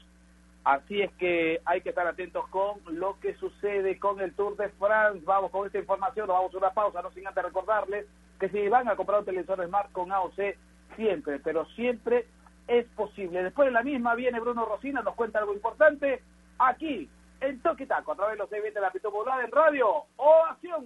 [0.68, 4.68] Así es que hay que estar atentos con lo que sucede con el Tour de
[4.68, 5.22] France.
[5.24, 8.06] Vamos con esta información, nos vamos a una pausa, no sin antes recordarles
[8.38, 10.58] que si van a comprar un televisor Smart con AOC,
[10.98, 12.28] siempre, pero siempre
[12.68, 13.44] es posible.
[13.44, 16.22] Después de la misma viene Bruno Rosina, nos cuenta algo importante
[16.60, 19.10] aquí en Toquitaco, a través de los eventos de la Pito
[19.42, 20.86] en Radio Ovación.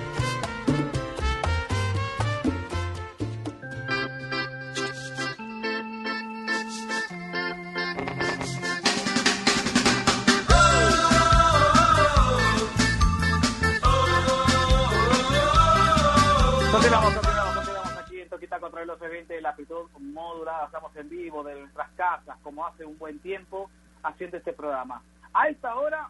[20.71, 23.69] Estamos en vivo de nuestras casas, como hace un buen tiempo,
[24.03, 25.01] haciendo este programa.
[25.33, 26.09] A esta hora,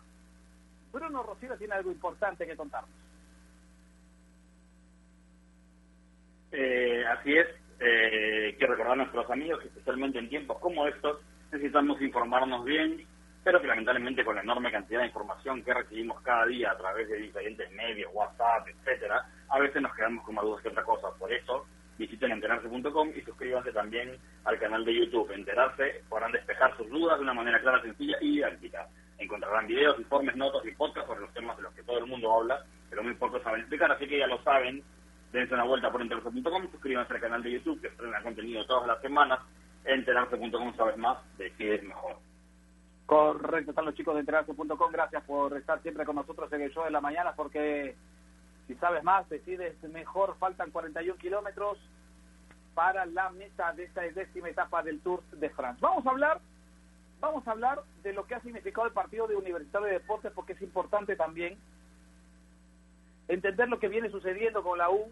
[0.92, 2.92] Bruno Rocío tiene algo importante que contarnos.
[6.52, 7.48] Eh, así es,
[7.80, 13.06] eh, quiero recordar a nuestros amigos que especialmente en tiempos como estos necesitamos informarnos bien,
[13.44, 17.10] pero que lamentablemente con la enorme cantidad de información que recibimos cada día a través
[17.10, 21.08] de diferentes medios, WhatsApp, etcétera, a veces nos quedamos con más dudas que otra cosa.
[21.18, 21.66] Por eso
[22.02, 25.32] visiten enterarse.com y suscríbanse también al canal de YouTube.
[25.32, 28.88] Enterarse podrán despejar sus dudas de una manera clara, sencilla y didáctica.
[29.20, 32.34] Encontrarán videos, informes, notas y podcasts sobre los temas de los que todo el mundo
[32.34, 34.84] habla, pero muy pocos saben explicar, así que ya lo saben.
[35.32, 39.02] Dense una vuelta por enterarse.com, suscríbanse al canal de YouTube que estrena contenido todas las
[39.02, 39.40] semanas.
[39.86, 42.18] Enterarse.com sabes más de qué es mejor.
[43.06, 44.92] Correcto, están los chicos de enterarse.com.
[44.92, 47.96] Gracias por estar siempre con nosotros en el show de la mañana, porque
[48.72, 50.38] si sabes más, decides mejor.
[50.40, 51.78] Faltan 41 kilómetros
[52.74, 55.80] para la meta de esta décima etapa del Tour de France.
[55.82, 56.40] Vamos a hablar,
[57.20, 60.54] vamos a hablar de lo que ha significado el partido de Universitario de Deportes, porque
[60.54, 61.58] es importante también
[63.28, 65.12] entender lo que viene sucediendo con la U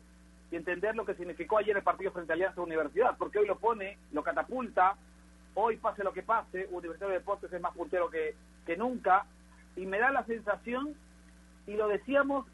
[0.51, 3.59] y entender lo que significó ayer el partido frente a Alianza Universidad, porque hoy lo
[3.59, 4.95] pone, lo catapulta,
[5.53, 9.25] hoy pase lo que pase, Universitario de Deportes es más puntero que, que nunca,
[9.75, 10.95] y me da la sensación,
[11.67, 12.45] y lo decíamos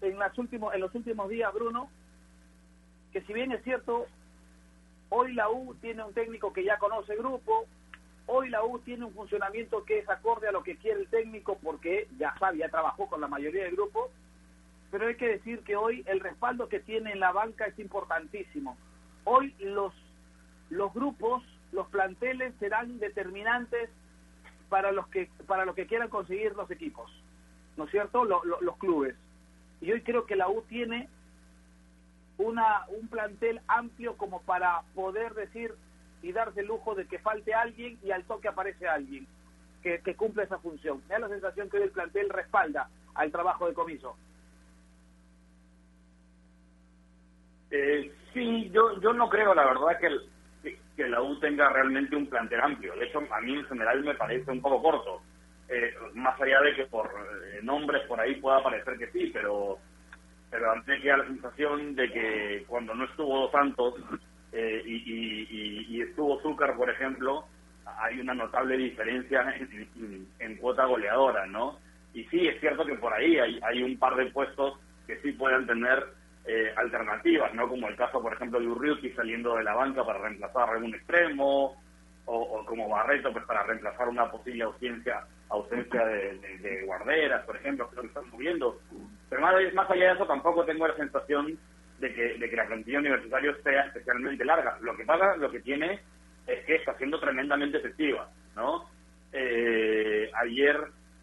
[0.00, 1.90] en, las últimos, en los últimos días, Bruno,
[3.12, 4.06] que si bien es cierto,
[5.08, 7.66] hoy la U tiene un técnico que ya conoce el grupo,
[8.26, 11.58] hoy la U tiene un funcionamiento que es acorde a lo que quiere el técnico
[11.62, 14.10] porque ya sabe, ya trabajó con la mayoría del grupo,
[14.90, 18.76] pero hay que decir que hoy el respaldo que tiene en la banca es importantísimo.
[19.24, 19.92] Hoy los,
[20.70, 23.90] los grupos, los planteles serán determinantes
[24.68, 27.10] para los que para lo que quieran conseguir los equipos,
[27.76, 28.24] ¿no es cierto?
[28.24, 29.14] los clubes.
[29.80, 31.08] Y hoy creo que la U tiene
[32.38, 35.74] una un plantel amplio como para poder decir
[36.22, 39.26] y darse el lujo de que falte alguien y al toque aparece alguien
[39.82, 41.02] que, que cumple esa función.
[41.08, 44.16] Me da la sensación que hoy el plantel respalda al trabajo de comiso.
[47.70, 49.98] Eh, sí, yo, yo no creo, la verdad,
[50.62, 52.94] que, que, la U tenga realmente un plantel amplio.
[52.96, 55.22] De hecho, a mí en general me parece un poco corto.
[55.68, 59.78] Eh, más allá de que por eh, nombres por ahí pueda parecer que sí, pero
[60.50, 63.94] pero a mí me queda la sensación de que cuando no estuvo Dos Santos
[64.52, 67.46] eh, y, estuvo Zúcar, por ejemplo,
[67.84, 71.78] hay una notable diferencia en, en, cuota goleadora, ¿no?
[72.14, 75.32] Y sí, es cierto que por ahí hay, hay un par de puestos que sí
[75.32, 76.06] pueden tener
[76.46, 77.68] eh, alternativas, ¿no?
[77.68, 81.82] Como el caso, por ejemplo, de Urriuki saliendo de la banca para reemplazar algún extremo,
[82.26, 87.96] o, como Barreto, pues para reemplazar una posible ausencia ausencia de, guarderas, por ejemplo, que
[87.96, 88.80] lo están subiendo.
[89.28, 91.58] Pero más, más allá de eso, tampoco tengo la sensación
[91.98, 94.78] de que, de que la plantilla universitaria sea especialmente larga.
[94.80, 96.00] Lo que pasa, lo que tiene
[96.46, 98.88] es que está siendo tremendamente efectiva, ¿no?
[99.32, 100.78] Eh, ayer,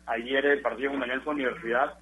[0.06, 1.98] ayer el partido con la Universidad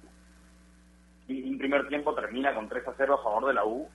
[1.28, 3.88] un primer tiempo termina con 3 a 0 a favor de la U,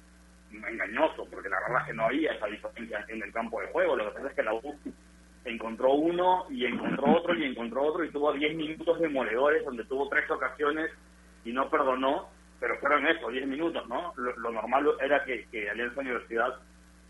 [0.52, 3.96] engañoso, porque la verdad es que no había esa diferencia en el campo de juego.
[3.96, 4.80] Lo que pasa es que la U
[5.52, 10.08] encontró uno y encontró otro y encontró otro y tuvo 10 minutos demoledores donde tuvo
[10.10, 10.92] tres ocasiones
[11.46, 12.30] y no perdonó,
[12.60, 14.14] pero fueron eso, 10 minutos, ¿no?
[14.18, 16.56] Lo, normal era que, que, Alianza Universidad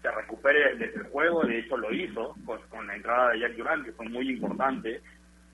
[0.02, 3.56] se recupere desde el juego, de hecho lo hizo con, con la entrada de Jack
[3.56, 5.02] Durán, que fue muy importante,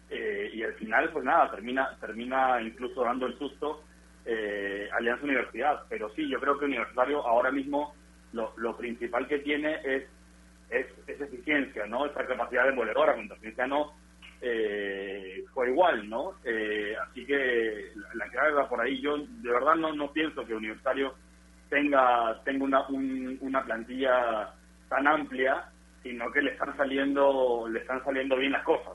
[0.10, 3.84] eh, y al final, pues nada, termina, termina incluso dando el susto
[4.26, 5.84] eh, Alianza Universidad.
[5.90, 7.96] Pero sí, yo creo que Universitario ahora mismo
[8.32, 10.04] lo, lo principal que tiene es,
[10.74, 12.06] es, eficiencia, ¿no?
[12.06, 13.16] Esa capacidad de demoledora.
[13.16, 13.94] Contra Cristiano
[14.42, 16.34] eh, fue igual, ¿no?
[16.44, 19.00] Eh, así que la, clave va por ahí.
[19.02, 21.14] Yo de verdad no, no pienso que Universitario
[21.70, 24.54] tenga, tenga una, una plantilla
[24.90, 25.66] tan amplia,
[26.02, 28.94] sino que le están saliendo, le están saliendo bien las cosas,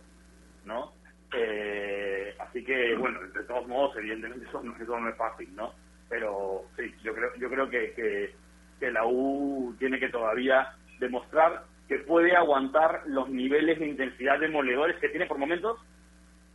[0.65, 0.93] ¿no?
[1.33, 5.75] Eh, así que, bueno, de todos modos, evidentemente eso, eso no es fácil, ¿no?
[6.09, 8.35] Pero sí, yo creo, yo creo que,
[8.79, 14.99] que la U tiene que todavía demostrar que puede aguantar los niveles de intensidad demoledores
[15.01, 15.81] que tiene por momentos,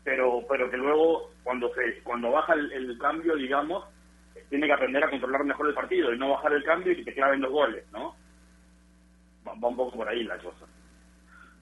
[0.04, 3.84] pero pero que luego cuando se cuando baja el, cambio, digamos,
[4.50, 7.06] tiene que aprender a controlar mejor el partido y no bajar el cambio y que
[7.06, 8.16] te claven los goles, ¿no?
[9.48, 10.66] Va, un poco por ahí la cosa.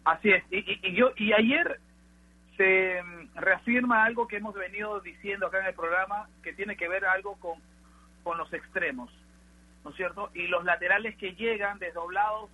[0.04, 0.44] Así es.
[0.52, 1.80] Y, y, yo y ayer
[2.58, 6.90] se mm, reafirma algo que hemos venido diciendo acá en el programa, que tiene que
[6.90, 7.60] ver algo con,
[8.24, 9.12] con los extremos,
[9.84, 10.30] ¿no es cierto?
[10.34, 12.50] Y los laterales que llegan desdoblados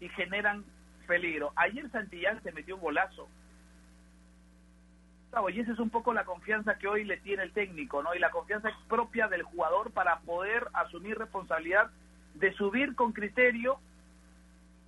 [0.00, 0.64] y generan
[1.06, 1.52] peligro.
[1.56, 3.28] Ayer Santillán se metió un golazo.
[5.52, 8.14] Y esa es un poco la confianza que hoy le tiene el técnico, ¿no?
[8.14, 11.90] Y la confianza propia del jugador para poder asumir responsabilidad
[12.34, 13.78] de subir con criterio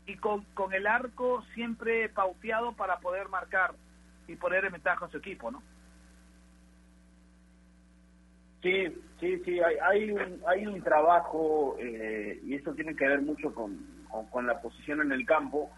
[0.07, 3.75] y con, con el arco siempre pauteado para poder marcar
[4.27, 5.62] y poner en ventaja a su equipo, ¿no?
[8.62, 8.87] Sí,
[9.21, 13.55] sí, sí, hay, hay, un, hay un trabajo, eh, y eso tiene que ver mucho
[13.55, 13.79] con,
[14.26, 15.70] con, la posición en el campo.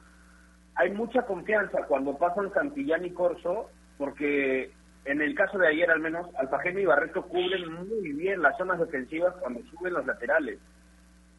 [0.75, 4.73] Hay mucha confianza cuando pasan Santillán y Corso, porque
[5.05, 8.79] en el caso de ayer al menos, Alfajeme y Barreto cubren muy bien las zonas
[8.79, 10.59] defensivas cuando suben los laterales.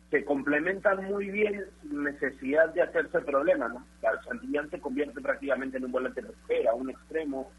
[0.10, 3.86] se complementan muy bien sin necesidad de hacerse problema, ¿no?
[4.28, 6.30] Santillán se convierte prácticamente en un volante de
[6.76, 7.50] un extremo,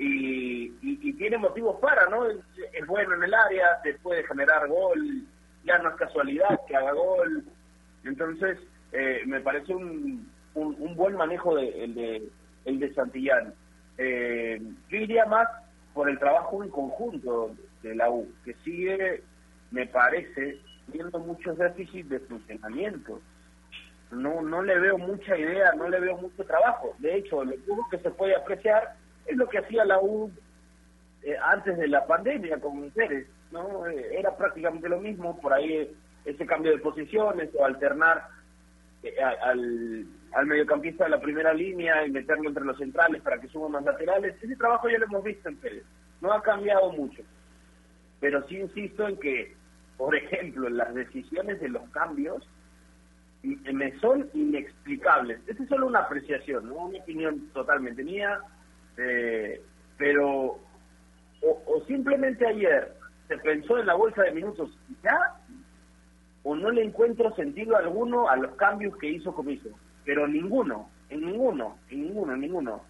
[0.00, 2.24] y, y, tiene motivos para, ¿no?
[2.24, 2.38] Es,
[2.72, 5.26] es bueno en el área, te puede generar gol,
[5.64, 7.44] ya no es casualidad que haga gol,
[8.04, 8.58] entonces
[8.92, 12.28] eh, me parece un, un, buen manejo de, el de
[12.64, 13.54] el de Santillán.
[13.98, 15.48] Eh, yo iría más
[15.94, 19.22] por el trabajo en conjunto de la U, que sigue,
[19.70, 23.20] me parece, viendo muchos déficits de funcionamiento.
[24.10, 26.94] No, no le veo mucha idea, no le veo mucho trabajo.
[26.98, 30.30] De hecho, lo único que se puede apreciar es lo que hacía la U
[31.22, 33.86] eh, antes de la pandemia con mujeres, ¿no?
[33.86, 35.92] Eh, era prácticamente lo mismo, por ahí eh,
[36.24, 38.26] ese cambio de posiciones o alternar
[39.42, 43.72] al, al mediocampista de la primera línea y meterlo entre los centrales para que suban
[43.72, 44.34] más laterales.
[44.42, 45.84] Ese trabajo ya lo hemos visto en Pérez.
[46.20, 47.22] No ha cambiado mucho.
[48.20, 49.54] Pero sí insisto en que,
[49.96, 52.46] por ejemplo, las decisiones de los cambios
[53.42, 55.40] y- me son inexplicables.
[55.46, 58.38] Esta es solo una apreciación, no una opinión totalmente mía,
[58.98, 59.62] eh,
[59.96, 60.58] pero
[61.42, 62.92] o, o simplemente ayer
[63.28, 65.39] se pensó en la bolsa de minutos y ya,
[66.42, 69.68] o no le encuentro sentido alguno a los cambios que hizo Comiso,
[70.04, 72.82] pero ninguno, en ninguno, en ninguno, en ninguno.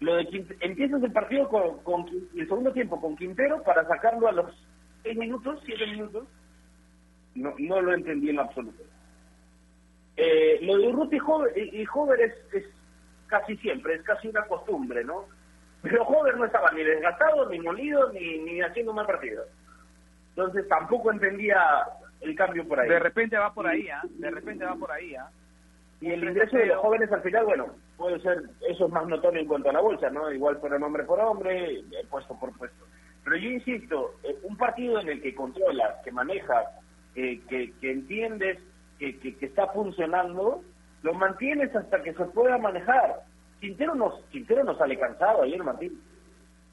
[0.00, 2.06] Lo de Quint- empiezas el partido con,
[2.36, 4.66] el segundo tiempo con Quintero para sacarlo a los
[5.02, 6.26] seis minutos, siete minutos,
[7.34, 8.82] no, no lo entendí en absoluto.
[10.16, 12.64] Eh, lo de Urruti y Hover, y, Hover es, es
[13.28, 15.26] casi siempre, es casi una costumbre, ¿no?
[15.82, 19.44] Pero Hover no estaba ni desgastado, ni molido, ni, ni haciendo mal partido.
[20.30, 21.60] Entonces tampoco entendía
[22.20, 22.88] el cambio por ahí.
[22.88, 24.02] De repente va por ahí, ¿ah?
[24.04, 25.30] De repente va por ahí, ¿ah?
[26.00, 29.40] Y el ingreso de los jóvenes al final, bueno, puede ser, eso es más notorio
[29.40, 30.30] en cuanto a la bolsa, ¿no?
[30.30, 32.86] Igual fueron hombre por hombre, eh, puesto por puesto.
[33.24, 36.66] Pero yo insisto, eh, un partido en el que controlas, que manejas,
[37.16, 38.58] eh, que, que entiendes
[38.98, 40.62] que, que, que está funcionando,
[41.02, 43.22] lo mantienes hasta que se pueda manejar.
[43.60, 46.00] Quintero no, Quintero no sale cansado ayer, Martín.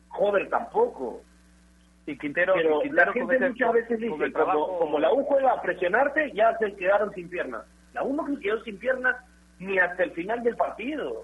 [0.10, 1.22] Joven tampoco.
[2.08, 5.52] Y Quintero, Pero Quintero la gente muchas veces dice, como, trabajo- como la U juega
[5.54, 7.64] a presionarte, ya se quedaron sin piernas.
[7.94, 9.16] La U no se quedó sin piernas
[9.60, 11.24] ni hasta el final del partido.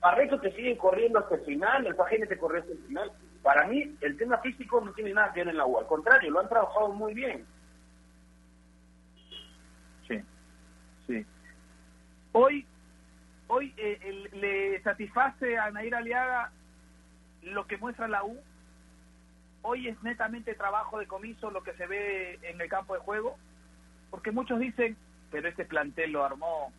[0.00, 3.10] Barreto te sigue corriendo hasta el final, el Fajene te corrió hasta el final.
[3.42, 5.78] Para mí, el tema físico no tiene nada que ver en la U.
[5.78, 7.46] Al contrario, lo han trabajado muy bien.
[10.06, 10.20] Sí,
[11.06, 11.24] sí.
[12.32, 12.66] Hoy,
[13.48, 16.50] hoy eh, el- le satisface a Nair Aliaga
[17.42, 18.38] lo que muestra la U.
[19.66, 23.38] Hoy es netamente trabajo de comiso lo que se ve en el campo de juego,
[24.10, 24.94] porque muchos dicen,
[25.30, 26.70] pero este plantel lo armó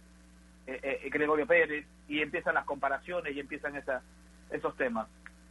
[0.68, 4.04] eh, eh, Gregorio Pérez y empiezan las comparaciones y empiezan esa,
[4.52, 5.08] esos temas.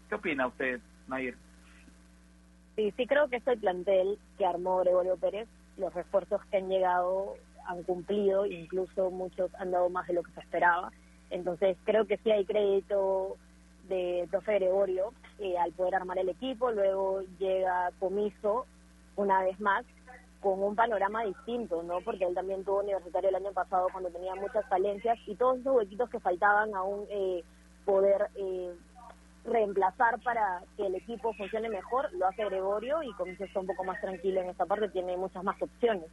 [0.09, 1.37] ¿Qué opina usted, Nair?
[2.77, 5.49] Sí, sí creo que es el plantel que armó Gregorio Pérez.
[5.77, 7.35] Los refuerzos que han llegado
[7.67, 10.93] han cumplido, incluso muchos han dado más de lo que se esperaba.
[11.31, 13.39] Entonces creo que sí hay crédito
[13.89, 16.71] de profe Gregorio eh, al poder armar el equipo.
[16.71, 18.67] Luego llega Comiso
[19.17, 19.85] una vez más
[20.41, 22.01] con un panorama distinto, ¿no?
[22.03, 25.75] Porque él también tuvo universitario el año pasado cuando tenía muchas falencias y todos esos
[25.75, 27.43] huequitos que faltaban aún eh,
[27.87, 28.75] poder eh,
[29.45, 33.85] reemplazar para que el equipo funcione mejor, lo hace Gregorio y Comiso está un poco
[33.85, 36.07] más tranquilo en esta parte, tiene muchas más opciones.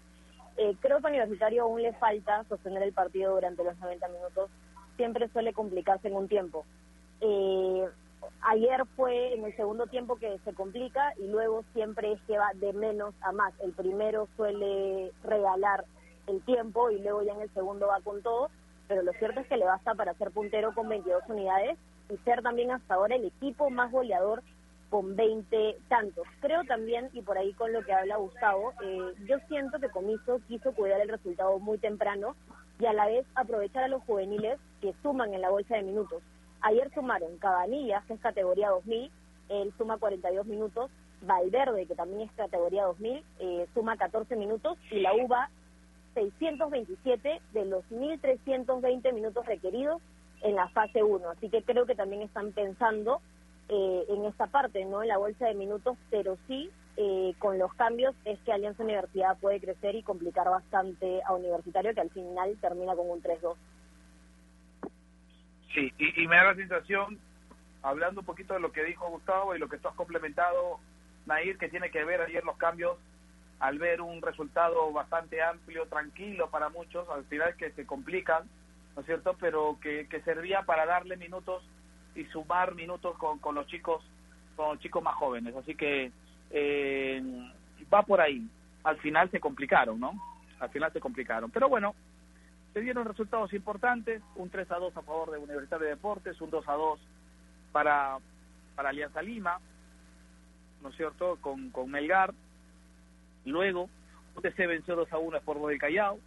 [0.57, 4.49] Eh, creo que a Universitario aún le falta sostener el partido durante los 90 minutos,
[4.97, 6.65] siempre suele complicarse en un tiempo.
[7.21, 7.88] Eh,
[8.41, 12.51] ayer fue en el segundo tiempo que se complica y luego siempre es que va
[12.55, 13.53] de menos a más.
[13.62, 15.85] El primero suele regalar
[16.27, 18.50] el tiempo y luego ya en el segundo va con todo,
[18.87, 21.77] pero lo cierto es que le basta para ser puntero con 22 unidades
[22.10, 24.43] y ser también hasta ahora el equipo más goleador
[24.89, 26.27] con 20 tantos.
[26.41, 30.41] Creo también, y por ahí con lo que habla Gustavo, eh, yo siento que Comiso
[30.48, 32.35] quiso cuidar el resultado muy temprano
[32.77, 36.21] y a la vez aprovechar a los juveniles que suman en la bolsa de minutos.
[36.62, 39.12] Ayer sumaron Cabanillas, que es categoría 2000,
[39.49, 40.91] él suma 42 minutos,
[41.21, 45.49] Valverde, que también es categoría 2000, eh, suma 14 minutos y la UBA
[46.13, 50.01] 627 de los 1.320 minutos requeridos
[50.41, 51.29] en la fase 1.
[51.29, 53.21] Así que creo que también están pensando
[53.69, 57.73] eh, en esta parte, no en la bolsa de minutos, pero sí eh, con los
[57.75, 62.57] cambios es que Alianza Universidad puede crecer y complicar bastante a Universitario, que al final
[62.59, 63.55] termina con un 3-2.
[65.74, 67.17] Sí, y, y me da la sensación,
[67.82, 70.80] hablando un poquito de lo que dijo Gustavo y lo que tú has complementado,
[71.26, 72.98] Nair, que tiene que ver ayer los cambios
[73.60, 78.44] al ver un resultado bastante amplio, tranquilo para muchos, al final que se complican,
[78.96, 79.36] ¿no es cierto?
[79.40, 81.63] Pero que, que servía para darle minutos
[82.15, 84.04] y sumar minutos con, con los chicos
[84.56, 85.56] con los chicos más jóvenes.
[85.56, 86.12] Así que
[86.50, 87.22] eh,
[87.94, 88.46] va por ahí.
[88.84, 90.13] Al final se complicaron, ¿no?
[90.62, 91.52] al final se complicaron.
[91.52, 91.96] Pero bueno,
[92.74, 96.50] se dieron resultados importantes, un 3 a 2 a favor de Universidad de Deportes, un
[96.50, 97.00] 2 a 2
[97.72, 98.17] para,
[98.76, 99.60] para Alianza Lima,
[100.82, 102.34] ¿no es cierto?, con, con Melgar.
[103.46, 103.90] Luego,
[104.36, 106.19] UTC venció 2 a 1 por Sport del Callao,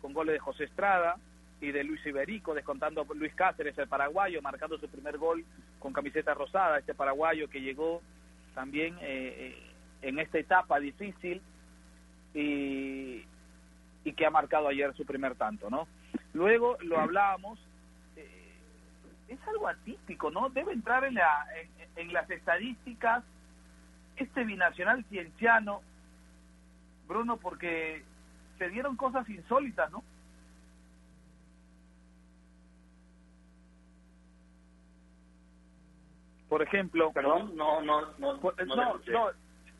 [0.00, 1.16] con goles de José Estrada
[1.60, 5.44] y de Luis Iberico, descontando a Luis Cáceres, el paraguayo, marcando su primer gol
[5.78, 8.02] con camiseta rosada, este paraguayo que llegó
[8.54, 9.70] también eh, eh,
[10.02, 11.42] en esta etapa difícil
[12.34, 13.24] y,
[14.06, 15.88] y que ha marcado ayer su primer tanto, ¿no?
[16.32, 17.58] Luego lo hablábamos,
[18.14, 18.54] eh,
[19.26, 20.48] es algo atípico, ¿no?
[20.48, 23.24] Debe entrar en, la, en, en las estadísticas
[24.16, 25.82] este binacional cienciano,
[27.08, 28.04] Bruno, porque
[28.58, 30.04] se dieron cosas insólitas, ¿no?
[36.48, 37.12] Por ejemplo...
[37.12, 39.30] Perdón, no, no, no, no, no,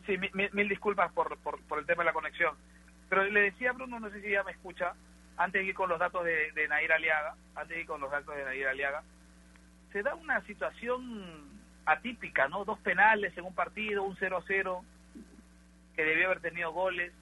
[0.05, 2.57] sí, mi- mi- mil, disculpas por, por, por el tema de la conexión.
[3.09, 4.95] Pero le decía Bruno, no sé si ya me escucha,
[5.37, 8.11] antes de ir con los datos de, de Nair Aliaga, antes de ir con los
[8.11, 9.03] datos de Nair Aliaga,
[9.93, 11.47] se da una situación
[11.87, 12.65] atípica, ¿no?
[12.65, 14.83] Dos penales en un partido, un 0-0,
[15.95, 17.13] que debió haber tenido goles.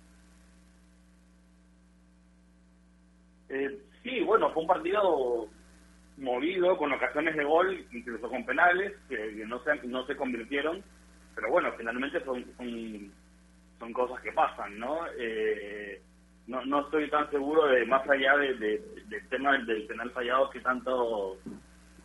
[3.51, 5.49] Eh, sí, bueno, fue un partido
[6.17, 10.83] movido, con ocasiones de gol, incluso con penales, que, no, se, no se convirtieron,
[11.35, 13.13] pero bueno, finalmente son, son,
[13.79, 15.01] son cosas que pasan, ¿no?
[15.19, 16.01] Eh,
[16.47, 20.51] no, no estoy tan seguro de, más allá de, de- del tema del, penal fallado,
[20.51, 21.39] que tanto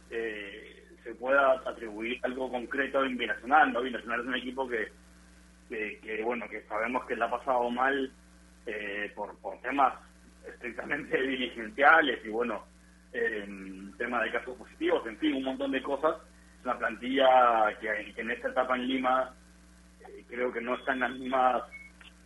[0.10, 3.82] eh, se pueda atribuir algo concreto en Binacional, ¿no?
[3.82, 4.92] Binacional es un equipo que,
[5.70, 8.12] que, que, bueno, que sabemos que le ha pasado mal
[8.66, 9.94] eh, por, temas
[10.48, 12.64] estrictamente dirigenciales y bueno,
[13.14, 13.48] eh,
[13.98, 16.16] tema de casos positivos, en fin, un montón de cosas.
[16.60, 19.34] Es una plantilla que, que en esta etapa en Lima
[20.28, 21.64] creo que no está en las mismas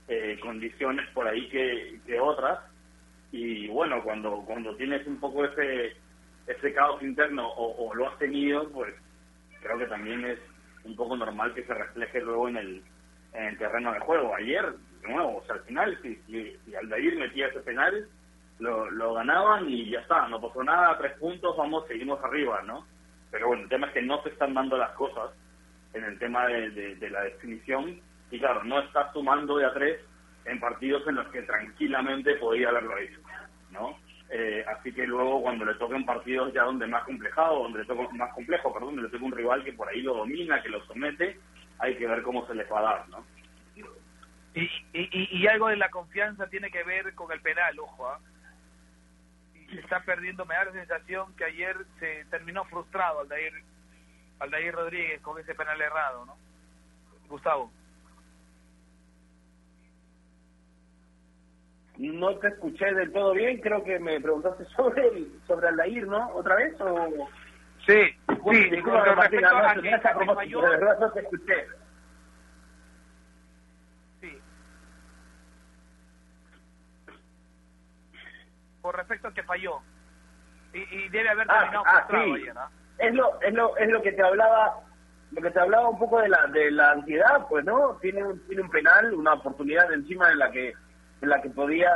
[0.07, 2.59] eh, condiciones por ahí que, otras.
[3.31, 5.93] Y bueno, cuando cuando tienes un poco ese
[6.45, 8.93] ese caos interno o, o lo has tenido, pues
[9.61, 10.39] creo que también es
[10.84, 12.84] un poco normal que se refleje luego en el,
[13.34, 14.36] en el terreno de juego.
[14.36, 18.07] Ayer, de nuevo, o sea, al final, si, si, si Aldair metía ese penal,
[18.59, 22.86] lo, lo ganaban y ya está, no pasó nada, tres puntos, vamos, seguimos arriba, ¿no?
[23.31, 25.31] Pero bueno, el tema es que no se están dando las cosas
[25.94, 28.00] en el tema de, de- de la definición
[28.32, 30.00] y claro, no está sumando de a tres
[30.46, 33.20] en partidos en los que tranquilamente podía haberlo hecho,
[33.72, 33.98] ¿no?
[34.30, 38.10] Eh, así que luego cuando le toquen partidos ya donde más complejado, donde le toca
[38.14, 40.84] más complejo, perdón, donde le toca un rival que por ahí lo domina, que lo
[40.86, 41.38] somete,
[41.80, 43.26] hay que ver cómo se les va a dar, ¿no?
[44.56, 48.20] Y, y, y- algo de la confianza tiene que ver con el penal, ojo, ¿ah?
[49.56, 53.54] Y se está perdiendo, me da la sensación que ayer se terminó frustrado Aldair,
[54.39, 56.38] Aldair Rodríguez con ese penal errado, ¿no?
[57.27, 57.71] Gustavo.
[61.97, 66.29] No te escuché del todo bien, creo que me preguntaste sobre el, sobre Aldair, ¿no?
[66.36, 67.29] ¿Otra vez o...?
[67.86, 68.01] Sí,
[68.51, 71.11] sí, disculpa, con Martín, respecto no, a no, que- no, no, falló- de verdad no
[71.11, 71.67] te escuché.
[74.21, 74.38] Sí.
[78.81, 79.81] Con respecto a que falló.
[80.73, 82.41] Y, y debe haber Ah, terminado ah, frustrado sí.
[82.41, 82.69] ayer, ¿ah?
[82.98, 84.80] Es lo, es lo, es lo que te hablaba,
[85.32, 87.98] lo que te hablaba un poco de la, de la ansiedad, pues, ¿no?
[88.02, 90.74] Tiene un, tiene un penal, una oportunidad encima en la que,
[91.22, 91.91] en la que podía,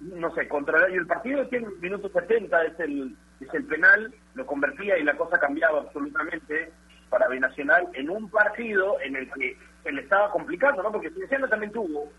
[0.00, 4.14] no sé, controlar y el partido tiene un minuto 70, es el, es el penal,
[4.34, 6.72] lo convertía y la cosa cambiaba absolutamente
[7.08, 10.92] para Binacional en un partido en el que se le estaba complicando, ¿no?
[10.92, 12.10] Porque Cienciano también tuvo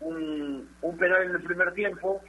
[0.00, 2.20] un, un penal en el primer tiempo,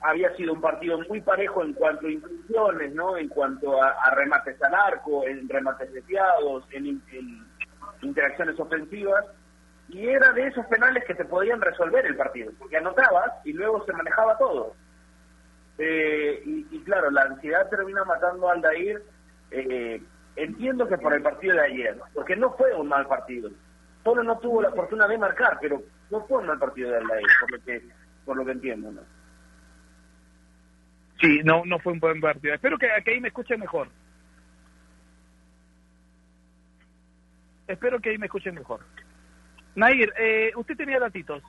[0.00, 3.16] había sido un partido muy parejo en cuanto a inclusiones, ¿no?
[3.16, 7.46] En cuanto a, a remates al arco, en remates desviados, en, in- en
[8.02, 9.24] interacciones ofensivas,
[9.88, 13.84] y era de esos penales que te podían resolver el partido, porque anotabas y luego
[13.84, 14.74] se manejaba todo.
[15.78, 19.02] Eh, y, y claro, la ansiedad termina matando a Aldair.
[19.50, 20.02] Eh,
[20.36, 23.50] entiendo que por el partido de ayer, porque no fue un mal partido.
[24.04, 25.80] Solo no tuvo la fortuna de marcar, pero
[26.10, 27.82] no fue un mal partido de Aldair, por lo que,
[28.24, 29.00] por lo que entiendo, ¿no?
[31.20, 32.54] Sí, no, no fue un buen partido.
[32.54, 33.88] Espero que, que ahí me escuchen mejor.
[37.66, 38.80] Espero que ahí me escuchen mejor.
[39.74, 41.42] Nair, eh, usted tenía datitos.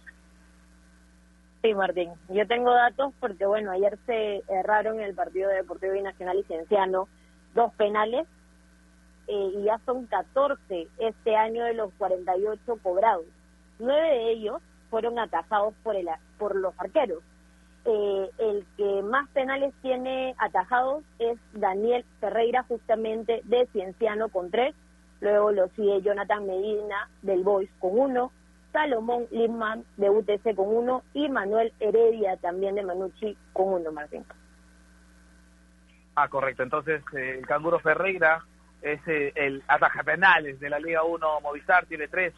[1.61, 2.11] Sí, Martín.
[2.29, 6.45] Yo tengo datos porque, bueno, ayer se erraron en el partido de Deportivo Binacional y
[7.53, 8.27] dos penales
[9.27, 13.25] eh, y ya son 14 este año de los 48 cobrados.
[13.77, 16.07] Nueve de ellos fueron atajados por, el,
[16.37, 17.23] por los arqueros.
[17.91, 24.75] Eh, el que más penales tiene atajados es Daniel Ferreira, justamente de Cienciano con tres.
[25.21, 28.31] Luego lo sigue Jonathan Medina del Boys con uno.
[28.71, 34.23] Salomón Lindman de UTC con uno y Manuel Heredia también de Manucci con uno, Martín.
[36.13, 36.61] Ah, correcto.
[36.61, 38.45] Entonces, eh, el Canguro Ferreira
[38.83, 42.35] es eh, el ataja penales de la Liga 1 Movistar, tiene tres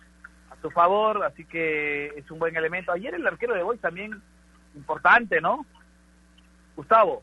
[0.49, 2.93] a su favor, así que es un buen elemento.
[2.93, 4.21] Ayer el arquero de Boys también
[4.75, 5.65] importante, ¿no?
[6.75, 7.21] Gustavo.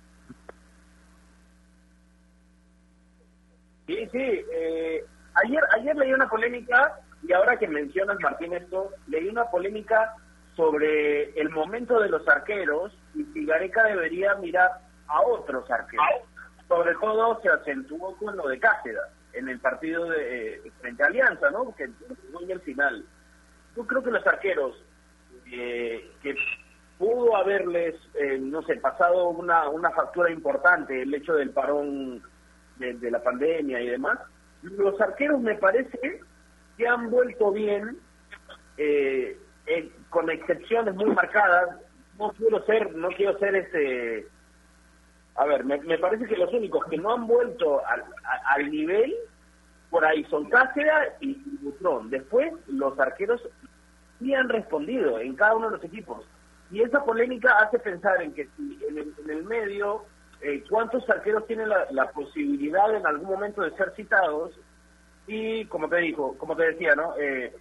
[3.87, 4.45] Sí, sí.
[4.53, 10.15] Eh, ayer, ayer leí una polémica, y ahora que mencionas, Martín, esto, leí una polémica
[10.59, 16.05] sobre el momento de los arqueros y si Gareca debería mirar a otros arqueros.
[16.67, 19.01] Sobre todo se acentuó con lo de Cáceres
[19.33, 21.75] en el partido de eh, frente a Alianza, ¿no?
[21.77, 21.89] Que
[22.33, 23.05] fue en el final.
[23.77, 24.83] Yo creo que los arqueros
[25.47, 26.35] eh, que
[26.99, 32.23] pudo haberles, eh, no sé, pasado una, una factura importante, el hecho del parón
[32.77, 34.19] de, la pandemia y demás,
[34.63, 36.21] los arqueros me parece
[36.77, 37.99] que han vuelto bien,
[38.77, 41.77] eh, eh, con excepciones muy marcadas.
[42.19, 44.27] No quiero ser, no quiero ser este.
[45.37, 48.05] A ver, me, me parece que los únicos que no han vuelto al,
[48.57, 49.15] al nivel
[49.91, 52.11] por ahí son Cáceres y Butrón.
[52.11, 53.41] Después, los arqueros
[54.19, 56.27] sí han respondido en cada uno de los equipos.
[56.71, 60.05] Y esa polémica hace pensar en que si en el, en el medio,
[60.41, 64.59] eh, cuántos arqueros tienen la, la posibilidad en algún momento de ser citados.
[65.27, 67.15] Y como te dijo, como te decía, ¿no?
[67.19, 67.55] Eh,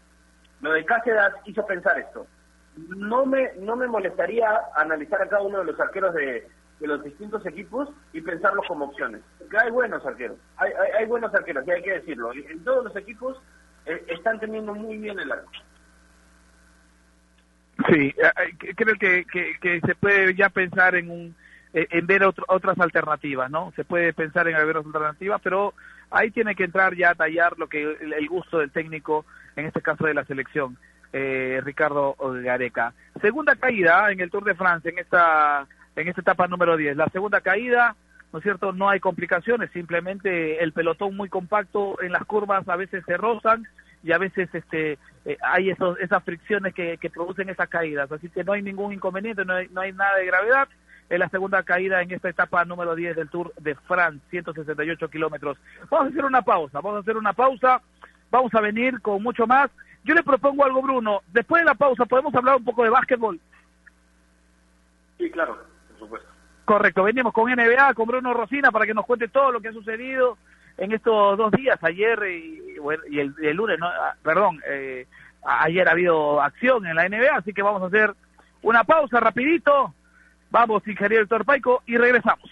[0.62, 2.28] lo de Cáceres hizo pensar esto.
[2.76, 6.47] No me, no me molestaría analizar a cada uno de los arqueros de,
[6.80, 9.22] de los distintos equipos y pensarlos como opciones.
[9.39, 12.32] Porque hay buenos arqueros, hay, hay, buenos arqueros, y hay que decirlo.
[12.34, 13.41] En todos los equipos
[13.86, 15.51] eh, están teniendo muy bien el arco.
[17.92, 18.32] Sí, eh,
[18.64, 19.26] eh, creo que,
[19.62, 21.36] que, se puede ya pensar en un
[21.74, 23.72] eh, en ver otro- otras alternativas, ¿no?
[23.76, 25.74] Se puede pensar en ver otras alternativas, pero
[26.10, 29.26] ahí tiene que entrar ya a tallar lo que el, el gusto del técnico,
[29.56, 30.78] en este caso de la selección,
[31.14, 32.94] eh, Ricardo Gareca.
[33.22, 36.96] Segunda caída en el Tour de Francia, en esta en esta etapa número 10.
[36.96, 37.96] La segunda caída,
[38.32, 38.72] ¿no es cierto?
[38.72, 43.66] No hay complicaciones, simplemente el pelotón muy compacto en las curvas a veces se rozan
[44.04, 48.12] y a veces este eh, hay esos, esas fricciones que, que producen esas caídas.
[48.12, 50.68] Así que no hay ningún inconveniente, no hay, no hay nada de gravedad.
[51.10, 55.58] Es la segunda caída en esta etapa número 10 del Tour de France, 168 kilómetros.
[55.89, 57.82] Vamos a hacer una pausa, vamos a hacer una pausa,
[58.30, 59.70] vamos a venir con mucho más.
[60.04, 61.22] Yo le propongo algo, Bruno.
[61.32, 63.39] Después de la pausa, ¿podemos hablar un poco de básquetbol?
[65.18, 65.58] Sí, claro,
[65.89, 66.30] por supuesto.
[66.66, 69.74] Correcto, venimos con NBA, con Bruno Rosina para que nos cuente todo lo que ha
[69.74, 70.38] sucedido
[70.78, 72.66] en estos dos días, ayer y,
[73.09, 73.88] y el, lunes, ¿no?
[73.88, 75.05] Ah, perdón, eh,
[75.43, 78.13] ayer ha habido acción en la NBA, así que vamos a hacer
[78.61, 79.93] una pausa rapidito,
[80.49, 82.49] vamos, ingeniero Torpaico, y regresamos.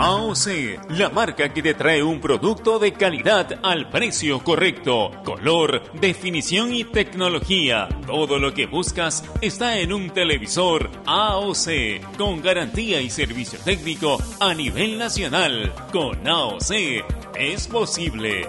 [0.00, 5.10] AOC, la marca que te trae un producto de calidad al precio correcto.
[5.24, 7.88] Color, definición y tecnología.
[8.06, 14.54] Todo lo que buscas está en un televisor AOC, con garantía y servicio técnico a
[14.54, 15.72] nivel nacional.
[15.90, 16.70] Con AOC
[17.34, 18.48] es posible.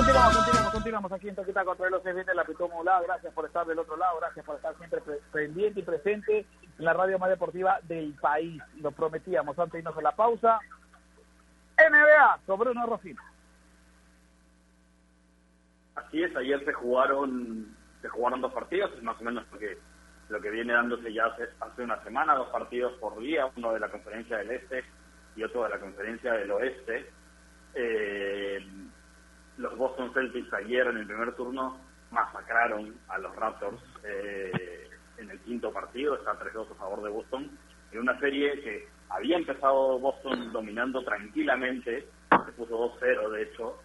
[0.00, 3.02] Continuamos, continuamos, continuamos aquí en Toquita contra los de la Modulada.
[3.02, 6.46] Gracias por estar del otro lado, gracias por estar siempre pre- pendiente y presente
[6.78, 8.62] en la radio más deportiva del país.
[8.76, 10.58] Lo prometíamos antes de irnos a la pausa.
[11.76, 13.22] NBA con Bruno Rosina.
[15.96, 19.76] Así es, ayer se jugaron se jugaron dos partidos, es más o menos lo que,
[20.30, 23.80] lo que viene dándose ya hace, hace una semana, dos partidos por día, uno de
[23.80, 24.82] la conferencia del Este
[25.36, 27.10] y otro de la conferencia del Oeste.
[27.74, 28.66] Eh,
[29.60, 31.78] los Boston Celtics ayer en el primer turno
[32.10, 34.88] masacraron a los Raptors eh,
[35.18, 37.50] en el quinto partido, está 3-2 a favor de Boston,
[37.92, 43.78] en una serie que había empezado Boston dominando tranquilamente, se puso 2-0 de hecho,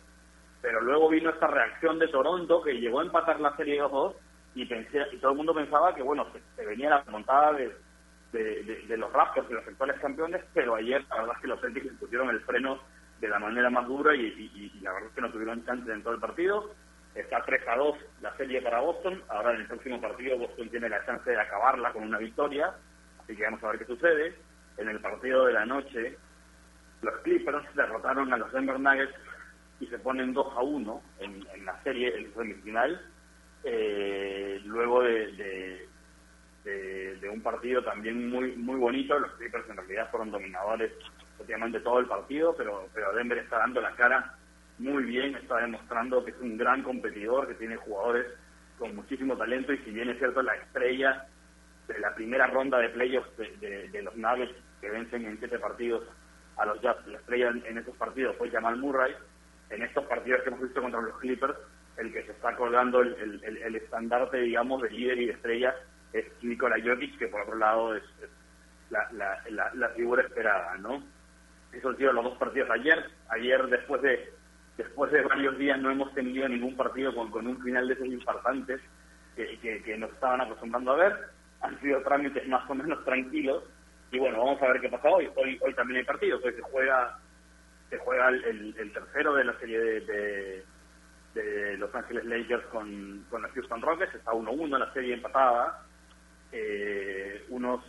[0.61, 4.15] pero luego vino esta reacción de Toronto que llegó a empatar la serie 2-2
[4.55, 7.75] y, y todo el mundo pensaba que, bueno, se, venía la montada de,
[8.31, 11.99] de, los Raptors, de los actuales campeones, pero ayer la verdad es que los Celtics
[11.99, 12.79] pusieron el freno
[13.19, 16.13] de la manera más dura y, la verdad es que no tuvieron chance en todo
[16.13, 16.71] el partido.
[17.13, 19.23] Está 3 a 2 la serie para Boston.
[19.29, 22.73] Ahora en el próximo partido Boston tiene la chance de acabarla con una victoria.
[23.23, 24.35] Así que vamos a ver qué sucede.
[24.77, 26.17] En el partido de la noche,
[27.01, 29.15] los Clippers derrotaron a los Denver Nuggets
[29.79, 33.01] y se ponen 2 a 1 en, la serie, el semifinal.
[33.63, 35.87] Eh, luego de,
[36.63, 40.91] de, un partido también muy muy bonito, los Clippers en realidad fueron dominadores
[41.45, 44.33] prácticamente todo el partido, pero, pero Denver está dando la cara
[44.79, 48.25] muy bien, está demostrando que es un gran competidor, que tiene jugadores
[48.79, 51.27] con muchísimo talento y si bien es cierto la estrella
[51.87, 56.03] de la primera ronda de playoffs de, los Nuggets que vencen en siete partidos
[56.57, 59.13] a los Jazz, la estrella en esos partidos fue Jamal Murray,
[59.69, 61.55] en estos partidos que hemos visto contra los Clippers,
[61.97, 65.75] el que se está colgando el, el, estandarte, digamos, de líder y de estrella
[66.11, 68.03] es Nikola Jokic, que por otro lado es,
[68.89, 71.03] la, la, la, figura esperada, ¿no?
[71.83, 73.09] Han sido los dos partidos ayer.
[73.29, 74.33] Ayer, después de
[74.77, 78.07] después de varios días, no hemos tenido ningún partido con, con un final de esos
[78.07, 78.81] importantes
[79.35, 81.13] que, que, nos estaban acostumbrando a ver.
[81.61, 83.63] Han sido trámites más o menos tranquilos.
[84.11, 85.29] Y bueno, vamos a ver qué pasa hoy.
[85.35, 86.43] Hoy, hoy también hay partidos.
[86.43, 87.19] Hoy se juega
[87.89, 90.63] se juega el, el, tercero de la serie de,
[91.33, 94.15] de, Los Ángeles Lakers con, con los Houston Rockets.
[94.15, 95.85] Está 1-1 la serie empatada.
[96.51, 97.83] Eh, unos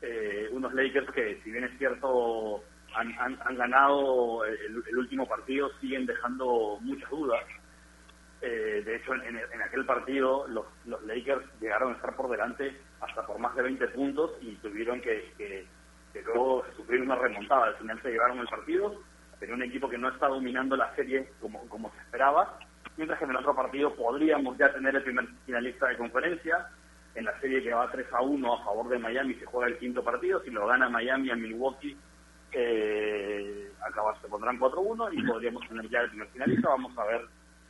[0.00, 2.62] eh, unos Lakers que, si bien es cierto,
[2.94, 7.44] han, han, ganado el, último partido, siguen dejando muchas dudas.
[8.40, 13.26] Eh, de hecho, en, aquel partido los, los Lakers llegaron a estar por delante hasta
[13.26, 15.66] por más de 20 puntos y tuvieron que, que,
[16.24, 17.66] luego sufrir una remontada.
[17.66, 19.02] Al final se llevaron el partido,
[19.38, 22.58] pero un equipo que no está dominando la serie como, como se esperaba,
[22.96, 26.68] mientras que en el otro partido podríamos ya tener el primer finalista de conferencia
[27.18, 29.78] en la serie que va 3 a 1 a favor de Miami se juega el
[29.78, 31.96] quinto partido, si lo gana Miami a Milwaukee
[32.52, 37.22] eh, acaba, se pondrán 4-1 y podríamos tener ya el primer finalista, vamos a ver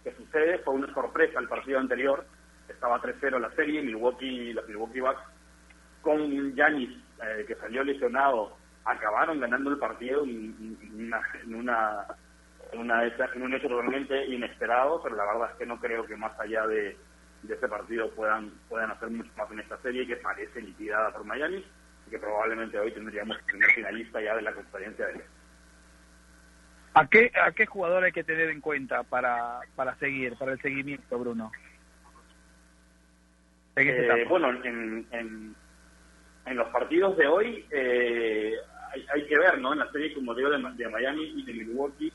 [0.04, 2.26] qué sucede, fue una sorpresa el partido anterior,
[2.68, 5.22] estaba 3-0 la serie, Milwaukee, los Milwaukee Bucks
[6.02, 6.90] con Giannis
[7.24, 12.06] eh, que salió lesionado, acabaron ganando el partido en, una, en una
[12.72, 16.16] en, una, en un hecho totalmente inesperado, pero la verdad es que no creo que
[16.16, 16.98] más allá de
[17.42, 21.24] de este partido puedan puedan hacer mucho más en esta serie que parece liquidada por
[21.24, 21.64] Miami
[22.06, 25.24] y que probablemente hoy tendríamos el primer finalista ya de la conferencia de
[26.94, 30.60] ¿A qué, ¿A qué jugador hay que tener en cuenta para, para seguir, para el
[30.60, 31.52] seguimiento, Bruno?
[33.76, 35.54] Eh, bueno, en, en,
[36.44, 38.52] en, los partidos de hoy eh,
[38.92, 39.74] hay, hay, que ver, ¿no?
[39.74, 42.12] En la serie, como digo, de, de Miami y de Milwaukee,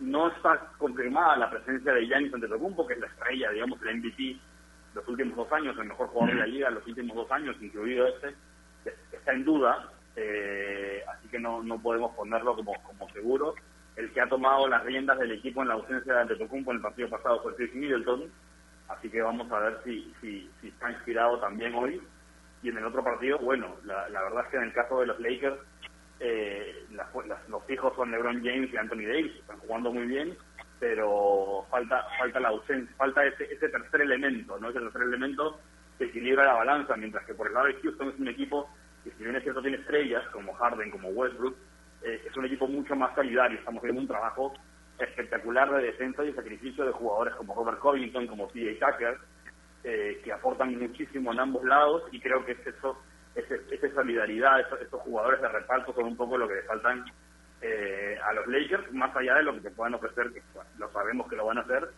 [0.00, 4.38] no está confirmada la presencia de Giannis Antetokounmpo, que es la estrella, digamos, el MVP
[4.96, 8.06] los últimos dos años, el mejor jugador de la liga los últimos dos años, incluido
[8.08, 8.34] este,
[9.12, 13.54] está en duda, eh, así que no, no podemos ponerlo como, como seguro.
[13.94, 16.82] El que ha tomado las riendas del equipo en la ausencia de Antetokounmpo en el
[16.82, 18.30] partido pasado fue Chris Middleton,
[18.88, 22.00] así que vamos a ver si, si, si está inspirado también hoy.
[22.62, 25.06] Y en el otro partido, bueno, la, la verdad es que en el caso de
[25.06, 25.58] los Lakers,
[26.20, 26.86] eh,
[27.48, 30.36] los hijos son LeBron James y Anthony Davis, están jugando muy bien,
[30.78, 34.70] pero falta falta la ausencia, falta ese, ese tercer elemento, ¿no?
[34.70, 35.60] Ese tercer elemento
[35.98, 38.68] que equilibra la balanza, mientras que por el lado de Houston es un equipo
[39.04, 41.56] que si bien es cierto tiene estrellas como Harden, como Westbrook,
[42.02, 44.52] eh, es un equipo mucho más solidario, estamos viendo un trabajo
[44.98, 48.84] espectacular de defensa y sacrificio de jugadores como Robert Covington, como T.J.
[48.84, 49.18] Tucker,
[49.84, 53.00] eh, que aportan muchísimo en ambos lados y creo que es eso
[53.36, 57.04] esa solidaridad, estos, jugadores de reparto son un poco lo que le faltan
[57.60, 60.42] eh, a los Lakers, más allá de lo que te puedan ofrecer, que
[60.78, 61.90] lo sabemos que lo van a hacer,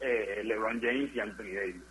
[0.00, 1.82] eh, LeBron James y Anthony Davis.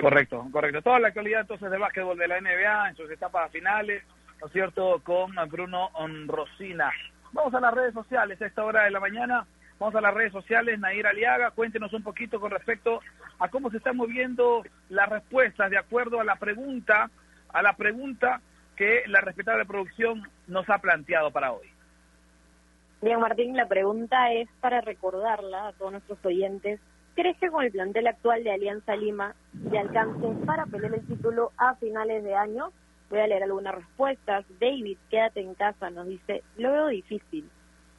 [0.00, 0.82] Correcto, correcto.
[0.82, 4.04] Toda la actualidad entonces de básquetbol de la NBA en sus etapas finales,
[4.40, 5.90] ¿no es cierto?, con Bruno
[6.26, 6.92] Rosina.
[7.32, 9.46] Vamos a las redes sociales a esta hora de la mañana.
[9.78, 13.00] Vamos a las redes sociales, Nair Aliaga, cuéntenos un poquito con respecto
[13.38, 17.10] a cómo se están moviendo las respuestas de acuerdo a la pregunta
[17.52, 18.40] a la pregunta
[18.76, 21.68] que la respetable producción nos ha planteado para hoy.
[23.00, 26.80] Bien, Martín, la pregunta es para recordarla a todos nuestros oyentes.
[27.14, 29.34] ¿Crees que con el plantel actual de Alianza Lima
[29.70, 32.72] se alcance para pelear el título a finales de año?
[33.10, 34.44] Voy a leer algunas respuestas.
[34.60, 37.48] David, quédate en casa, nos dice, lo veo difícil.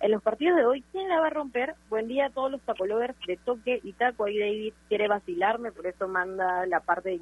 [0.01, 1.75] En los partidos de hoy, ¿quién la va a romper?
[1.89, 4.25] Buen día a todos los tacolovers de toque y taco.
[4.25, 7.19] Ahí David quiere vacilarme, por eso manda la parte de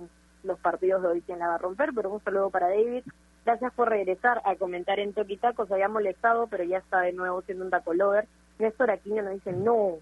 [0.48, 3.04] los partidos de hoy quién la va a romper, pero un saludo para David.
[3.46, 7.14] Gracias por regresar a comentar en Toki Taco, se había molestado, pero ya está de
[7.14, 8.28] nuevo siendo un taco lover.
[8.60, 9.98] Néstor Aquino nos dice, no,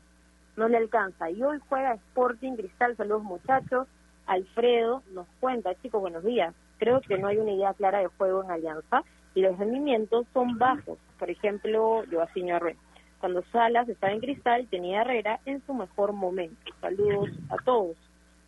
[0.56, 1.30] no le alcanza.
[1.30, 3.88] Y hoy juega Sporting Cristal, saludos muchachos.
[4.26, 6.56] Alfredo nos cuenta, chicos, buenos días.
[6.78, 9.04] Creo que no hay una idea clara de juego en Alianza
[9.36, 10.98] y los rendimientos son bajos.
[11.20, 12.76] Por ejemplo, Joaquín Arrué.
[13.20, 16.72] Cuando Salas estaba en Cristal, tenía Herrera en su mejor momento.
[16.82, 17.96] Saludos a todos.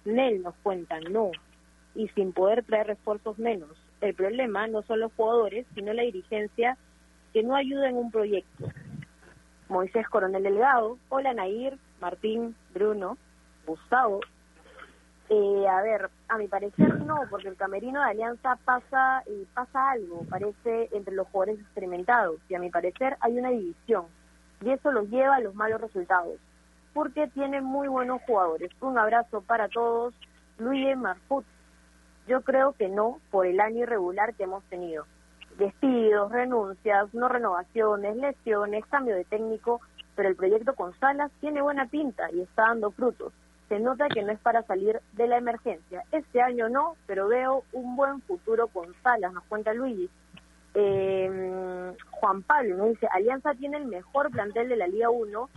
[0.05, 1.31] Nel nos cuenta, no.
[1.97, 3.71] Y sin poder traer refuerzos menos.
[3.99, 6.77] El problema no son los jugadores, sino la dirigencia
[7.33, 8.67] que no ayuda en un proyecto.
[9.67, 13.17] Moisés Coronel Delgado, hola Nair, Martín, Bruno,
[13.65, 14.21] Gustavo.
[15.29, 19.91] Eh, a ver, a mi parecer no, porque el camerino de Alianza pasa eh, pasa
[19.91, 22.39] algo, parece, entre los jugadores experimentados.
[22.47, 24.05] Y a mi parecer hay una división.
[24.61, 26.39] Y eso los lleva a los malos resultados.
[26.93, 28.71] Porque tienen muy buenos jugadores.
[28.79, 30.13] Un abrazo para todos.
[30.59, 31.45] Luis Marfut.
[32.27, 35.05] Yo creo que no, por el año irregular que hemos tenido
[35.57, 39.81] despidos, renuncias, no renovaciones, lesiones, cambio de técnico,
[40.15, 43.33] pero el proyecto con Salas tiene buena pinta y está dando frutos.
[43.69, 46.03] Se nota que no es para salir de la emergencia.
[46.11, 50.09] Este año no, pero veo un buen futuro con Salas, nos cuenta Luigi.
[50.73, 55.49] Eh, Juan Pablo nos dice, Alianza tiene el mejor plantel de la Liga 1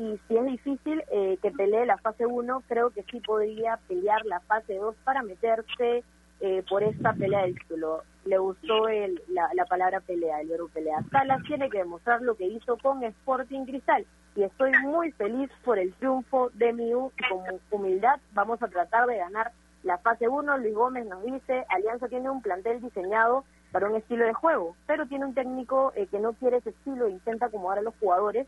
[0.00, 4.24] y si es difícil eh, que pelee la fase 1, creo que sí podría pelear
[4.24, 6.02] la fase 2 para meterse
[6.40, 8.02] eh, por esta pelea del título.
[8.24, 11.04] Le gustó el, la, la, palabra pelea, el verbo pelea.
[11.10, 15.78] Salas tiene que demostrar lo que hizo con Sporting Cristal y estoy muy feliz por
[15.78, 20.58] el triunfo de Miu y con humildad vamos a tratar de ganar la fase 1.
[20.58, 25.06] Luis Gómez nos dice, Alianza tiene un plantel diseñado para un estilo de juego, pero
[25.06, 28.46] tiene un técnico eh, que no quiere ese estilo e intenta acomodar a los jugadores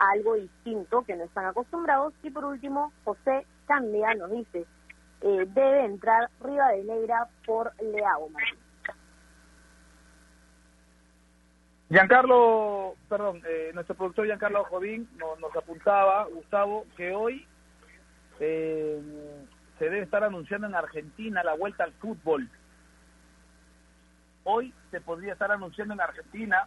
[0.00, 2.14] algo distinto que no están acostumbrados.
[2.22, 4.66] Y por último, José Candia nos dice,
[5.20, 6.28] eh, debe entrar
[6.84, 8.28] Negra por Leao.
[11.90, 17.46] Giancarlo, perdón, eh, nuestro productor Giancarlo Jodín nos, nos, apuntaba, Gustavo, que hoy
[18.38, 19.02] eh,
[19.78, 22.48] se debe estar anunciando en Argentina la vuelta al fútbol.
[24.44, 26.64] Hoy se podría estar anunciando en Argentina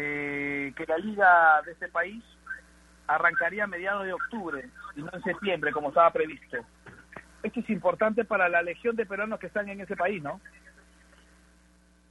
[0.00, 2.22] eh, que la liga de este país
[3.08, 6.58] arrancaría a mediados de octubre y no en septiembre como estaba previsto.
[7.42, 10.40] Esto es importante para la legión de peruanos que están en ese país, ¿no?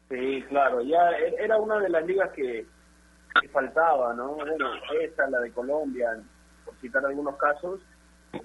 [0.09, 2.65] Sí, claro, ya e-, era una de las ligas que,
[3.51, 4.33] faltaba, ¿no?
[4.33, 6.17] Bueno, esta, la de Colombia,
[6.65, 7.79] por citar algunos casos.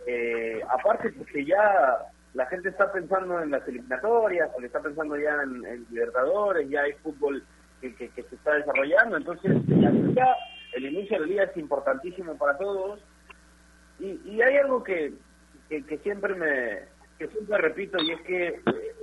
[0.07, 5.43] Eh, aparte, porque ya la gente está pensando en las eliminatorias, o está pensando ya
[5.43, 7.43] en, Libertadores, ya hay fútbol
[7.91, 10.37] que, que, se está desarrollando, entonces la liga,
[10.73, 13.01] el inicio de la liga es importantísimo para todos.
[13.99, 15.13] Y, y hay algo que,
[15.69, 16.81] que, siempre me
[17.19, 18.49] que siempre repito y es que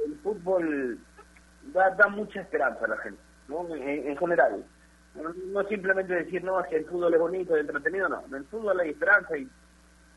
[0.05, 0.97] el fútbol
[1.73, 3.67] da, da mucha esperanza a la gente, ¿no?
[3.75, 4.63] En, general.
[5.47, 8.23] No, simplemente decir, no, es que el fútbol es bonito, es entretenido, no.
[8.27, 9.47] En el fútbol hay esperanza y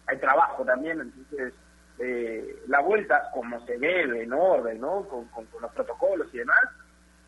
[0.06, 1.54] hay trabajo también, entonces
[1.98, 5.02] eh, la vuelta, como se debe, en orden, ¿no?
[5.08, 6.64] Con, con, los protocolos y demás,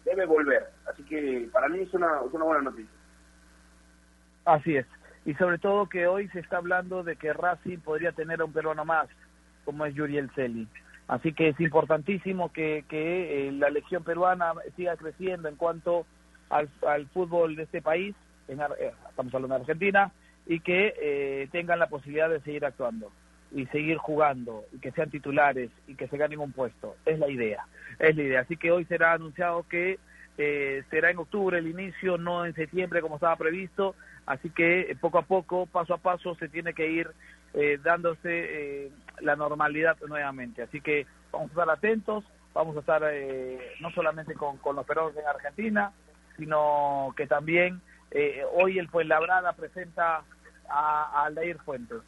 [0.05, 0.66] debe volver.
[0.90, 2.92] Así que para mí es una, es una buena noticia.
[4.44, 4.86] Así es
[5.24, 8.52] y sobre todo que hoy se está hablando de que Racing podría tener a un
[8.52, 9.09] peruano más,
[9.64, 10.68] como es Yuriel Celi.
[11.09, 16.07] Así que es importantísimo que, que eh, la legión peruana siga creciendo en cuanto
[16.50, 18.14] al, al fútbol de este país,
[18.48, 20.12] en, eh, estamos hablando de Argentina,
[20.46, 23.11] y que eh, tengan la posibilidad de seguir actuando
[23.50, 26.96] y seguir jugando y que sean titulares y que se ganen un puesto.
[27.07, 27.66] Es la idea,
[27.99, 28.40] es la idea.
[28.40, 29.99] Así que hoy será anunciado que
[30.90, 33.95] será en octubre el inicio, no en septiembre como estaba previsto,
[34.26, 37.11] Así que eh, poco a poco, paso a paso, se tiene que ir
[37.53, 40.62] eh, dándose eh, la normalidad nuevamente.
[40.62, 42.24] Así que vamos a estar atentos,
[42.55, 43.03] vamos a estar
[43.80, 45.92] no solamente con, con los peruanos en Argentina,
[46.36, 47.80] sino que también
[48.53, 50.22] hoy el Fuenlabrada presenta
[50.68, 51.99] a, a Aldair Fuentes.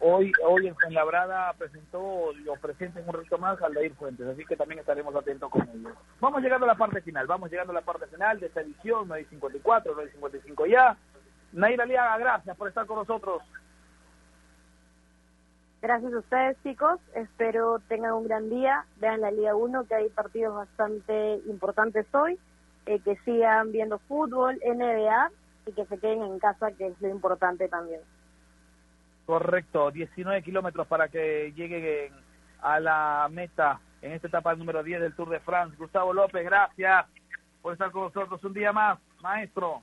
[0.00, 4.44] Hoy, hoy en Fuenlabrada presentó o presenta en un reto más a Aldair Fuentes, así
[4.44, 5.92] que también estaremos atentos con ellos.
[6.20, 9.08] Vamos llegando a la parte final, vamos llegando a la parte final de esta edición,
[9.08, 10.96] 954, 955 ya.
[11.52, 13.42] Naira Aliaga, gracias por estar con nosotros.
[15.82, 17.00] Gracias a ustedes, chicos.
[17.14, 18.86] Espero tengan un gran día.
[18.98, 22.38] Vean la Liga 1, que hay partidos bastante importantes hoy.
[22.86, 25.30] Eh, que sigan viendo fútbol, NBA
[25.66, 28.00] y que se queden en casa, que es lo importante también.
[29.26, 32.12] Correcto, 19 kilómetros para que lleguen
[32.60, 35.76] a la meta en esta etapa número 10 del Tour de France.
[35.76, 37.06] Gustavo López, gracias
[37.60, 39.82] por estar con nosotros un día más, maestro.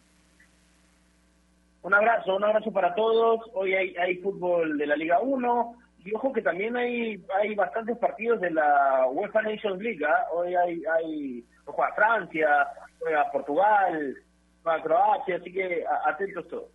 [1.81, 3.49] Un abrazo, un abrazo para todos.
[3.53, 7.97] Hoy hay, hay fútbol de la Liga 1 y ojo que también hay hay bastantes
[7.97, 10.05] partidos de la UEFA Nations League.
[10.05, 10.27] ¿ah?
[10.33, 12.67] Hoy hay, hay juega Francia,
[12.99, 14.15] juega Portugal,
[14.63, 16.69] juega Croacia, así que atentos todos.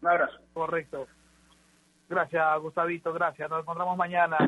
[0.00, 0.38] Un abrazo.
[0.54, 1.06] Correcto.
[2.08, 3.50] Gracias, Gustavito, gracias.
[3.50, 4.38] Nos encontramos mañana.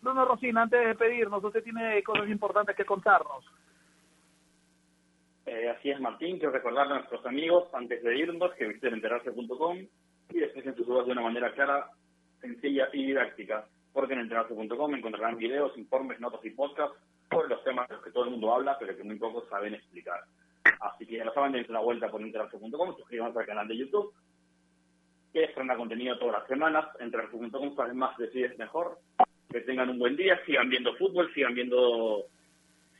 [0.00, 3.44] Bruno Rosina, antes de despedirnos, usted tiene cosas importantes que contarnos.
[5.46, 6.38] Eh, así es, Martín.
[6.38, 9.78] Quiero recordarle a nuestros amigos, antes de irnos, que visiten enterarse.com
[10.30, 11.88] y expresen sus dudas de una manera clara,
[12.40, 13.66] sencilla y didáctica.
[13.92, 16.96] Porque en enterarse.com encontrarán videos, informes, notas y podcasts
[17.30, 19.74] sobre los temas de los que todo el mundo habla, pero que muy pocos saben
[19.74, 20.20] explicar.
[20.80, 24.12] Así que ya lo saben, dense una vuelta por enterarse.com, suscríbanse al canal de YouTube,
[25.32, 26.86] que estrena contenido todas las semanas.
[27.00, 28.98] Enterarse.com, sabes más, decides mejor.
[29.50, 32.24] Que tengan un buen día, sigan viendo fútbol, sigan viendo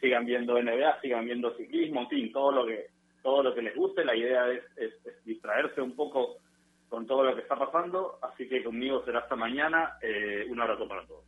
[0.00, 2.86] sigan viendo NBA, sigan viendo ciclismo, en fin, todo lo que
[3.22, 4.04] todo lo que les guste.
[4.04, 6.38] La idea es, es, es distraerse un poco
[6.88, 9.96] con todo lo que está pasando, así que conmigo será hasta mañana.
[10.02, 11.24] Eh, un abrazo para todos.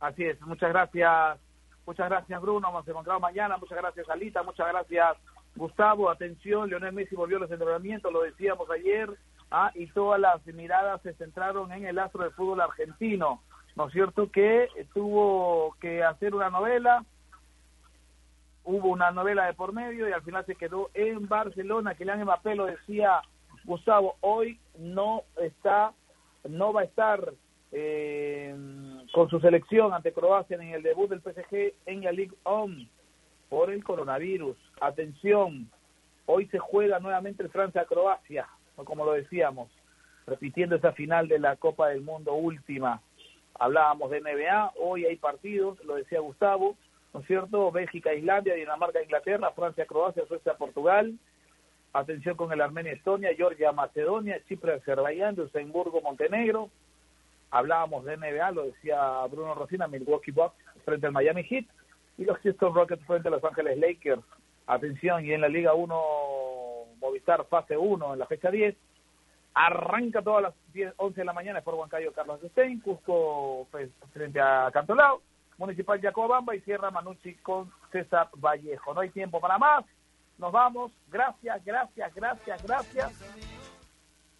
[0.00, 1.38] Así es, muchas gracias,
[1.84, 5.18] muchas gracias Bruno, nos encontramos mañana, muchas gracias Alita, muchas gracias
[5.54, 9.10] Gustavo, atención, Leonel Messi volvió a los entrenamientos, lo decíamos ayer,
[9.50, 13.42] ah, y todas las miradas se centraron en el astro del fútbol argentino,
[13.76, 14.30] ¿no es cierto?
[14.30, 17.04] Que tuvo que hacer una novela,
[18.64, 21.94] hubo una novela de por medio y al final se quedó en Barcelona.
[21.94, 23.20] Kylian Mbappé lo decía
[23.64, 25.92] Gustavo, hoy no está,
[26.48, 27.32] no va a estar
[27.72, 28.54] eh,
[29.12, 32.88] con su selección ante Croacia en el debut del PSG en la Ligue 1
[33.48, 34.56] por el coronavirus.
[34.80, 35.70] Atención,
[36.26, 38.48] hoy se juega nuevamente Francia-Croacia,
[38.84, 39.70] como lo decíamos,
[40.26, 43.00] repitiendo esa final de la Copa del Mundo última.
[43.58, 46.76] Hablábamos de NBA, hoy hay partidos, lo decía Gustavo,
[47.12, 47.70] ¿no es cierto?
[47.70, 51.14] Bélgica, Islandia, Dinamarca, Inglaterra, Francia, Croacia, Suecia, Portugal.
[51.92, 56.70] Atención con el Armenia, Estonia, Georgia, Macedonia, Chipre, Azerbaiyán, Luxemburgo, Montenegro.
[57.50, 60.54] Hablábamos de NBA, lo decía Bruno Rosina, Milwaukee Bucks
[60.84, 61.66] frente al Miami Heat
[62.16, 64.22] y los Houston Rockets frente a Los Ángeles Lakers.
[64.66, 66.00] Atención, y en la Liga 1,
[67.00, 68.76] Movistar fase 1 en la fecha 10.
[69.54, 73.66] Arranca todas las 10, 11 de la mañana por Huancayo Carlos Stein, Cusco
[74.12, 75.20] frente a Cantolao.
[75.60, 78.94] Municipal Yacobamba y Sierra Manucci con César Vallejo.
[78.94, 79.84] No hay tiempo para más.
[80.38, 80.90] Nos vamos.
[81.10, 83.12] Gracias, gracias, gracias, gracias.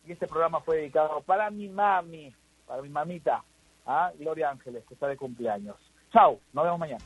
[0.06, 2.34] Y este programa fue dedicado para mi mami,
[2.66, 3.44] para mi mamita,
[3.84, 4.10] ¿ah?
[4.18, 5.76] Gloria Ángeles, que está de cumpleaños.
[6.10, 7.04] Chao, nos vemos mañana.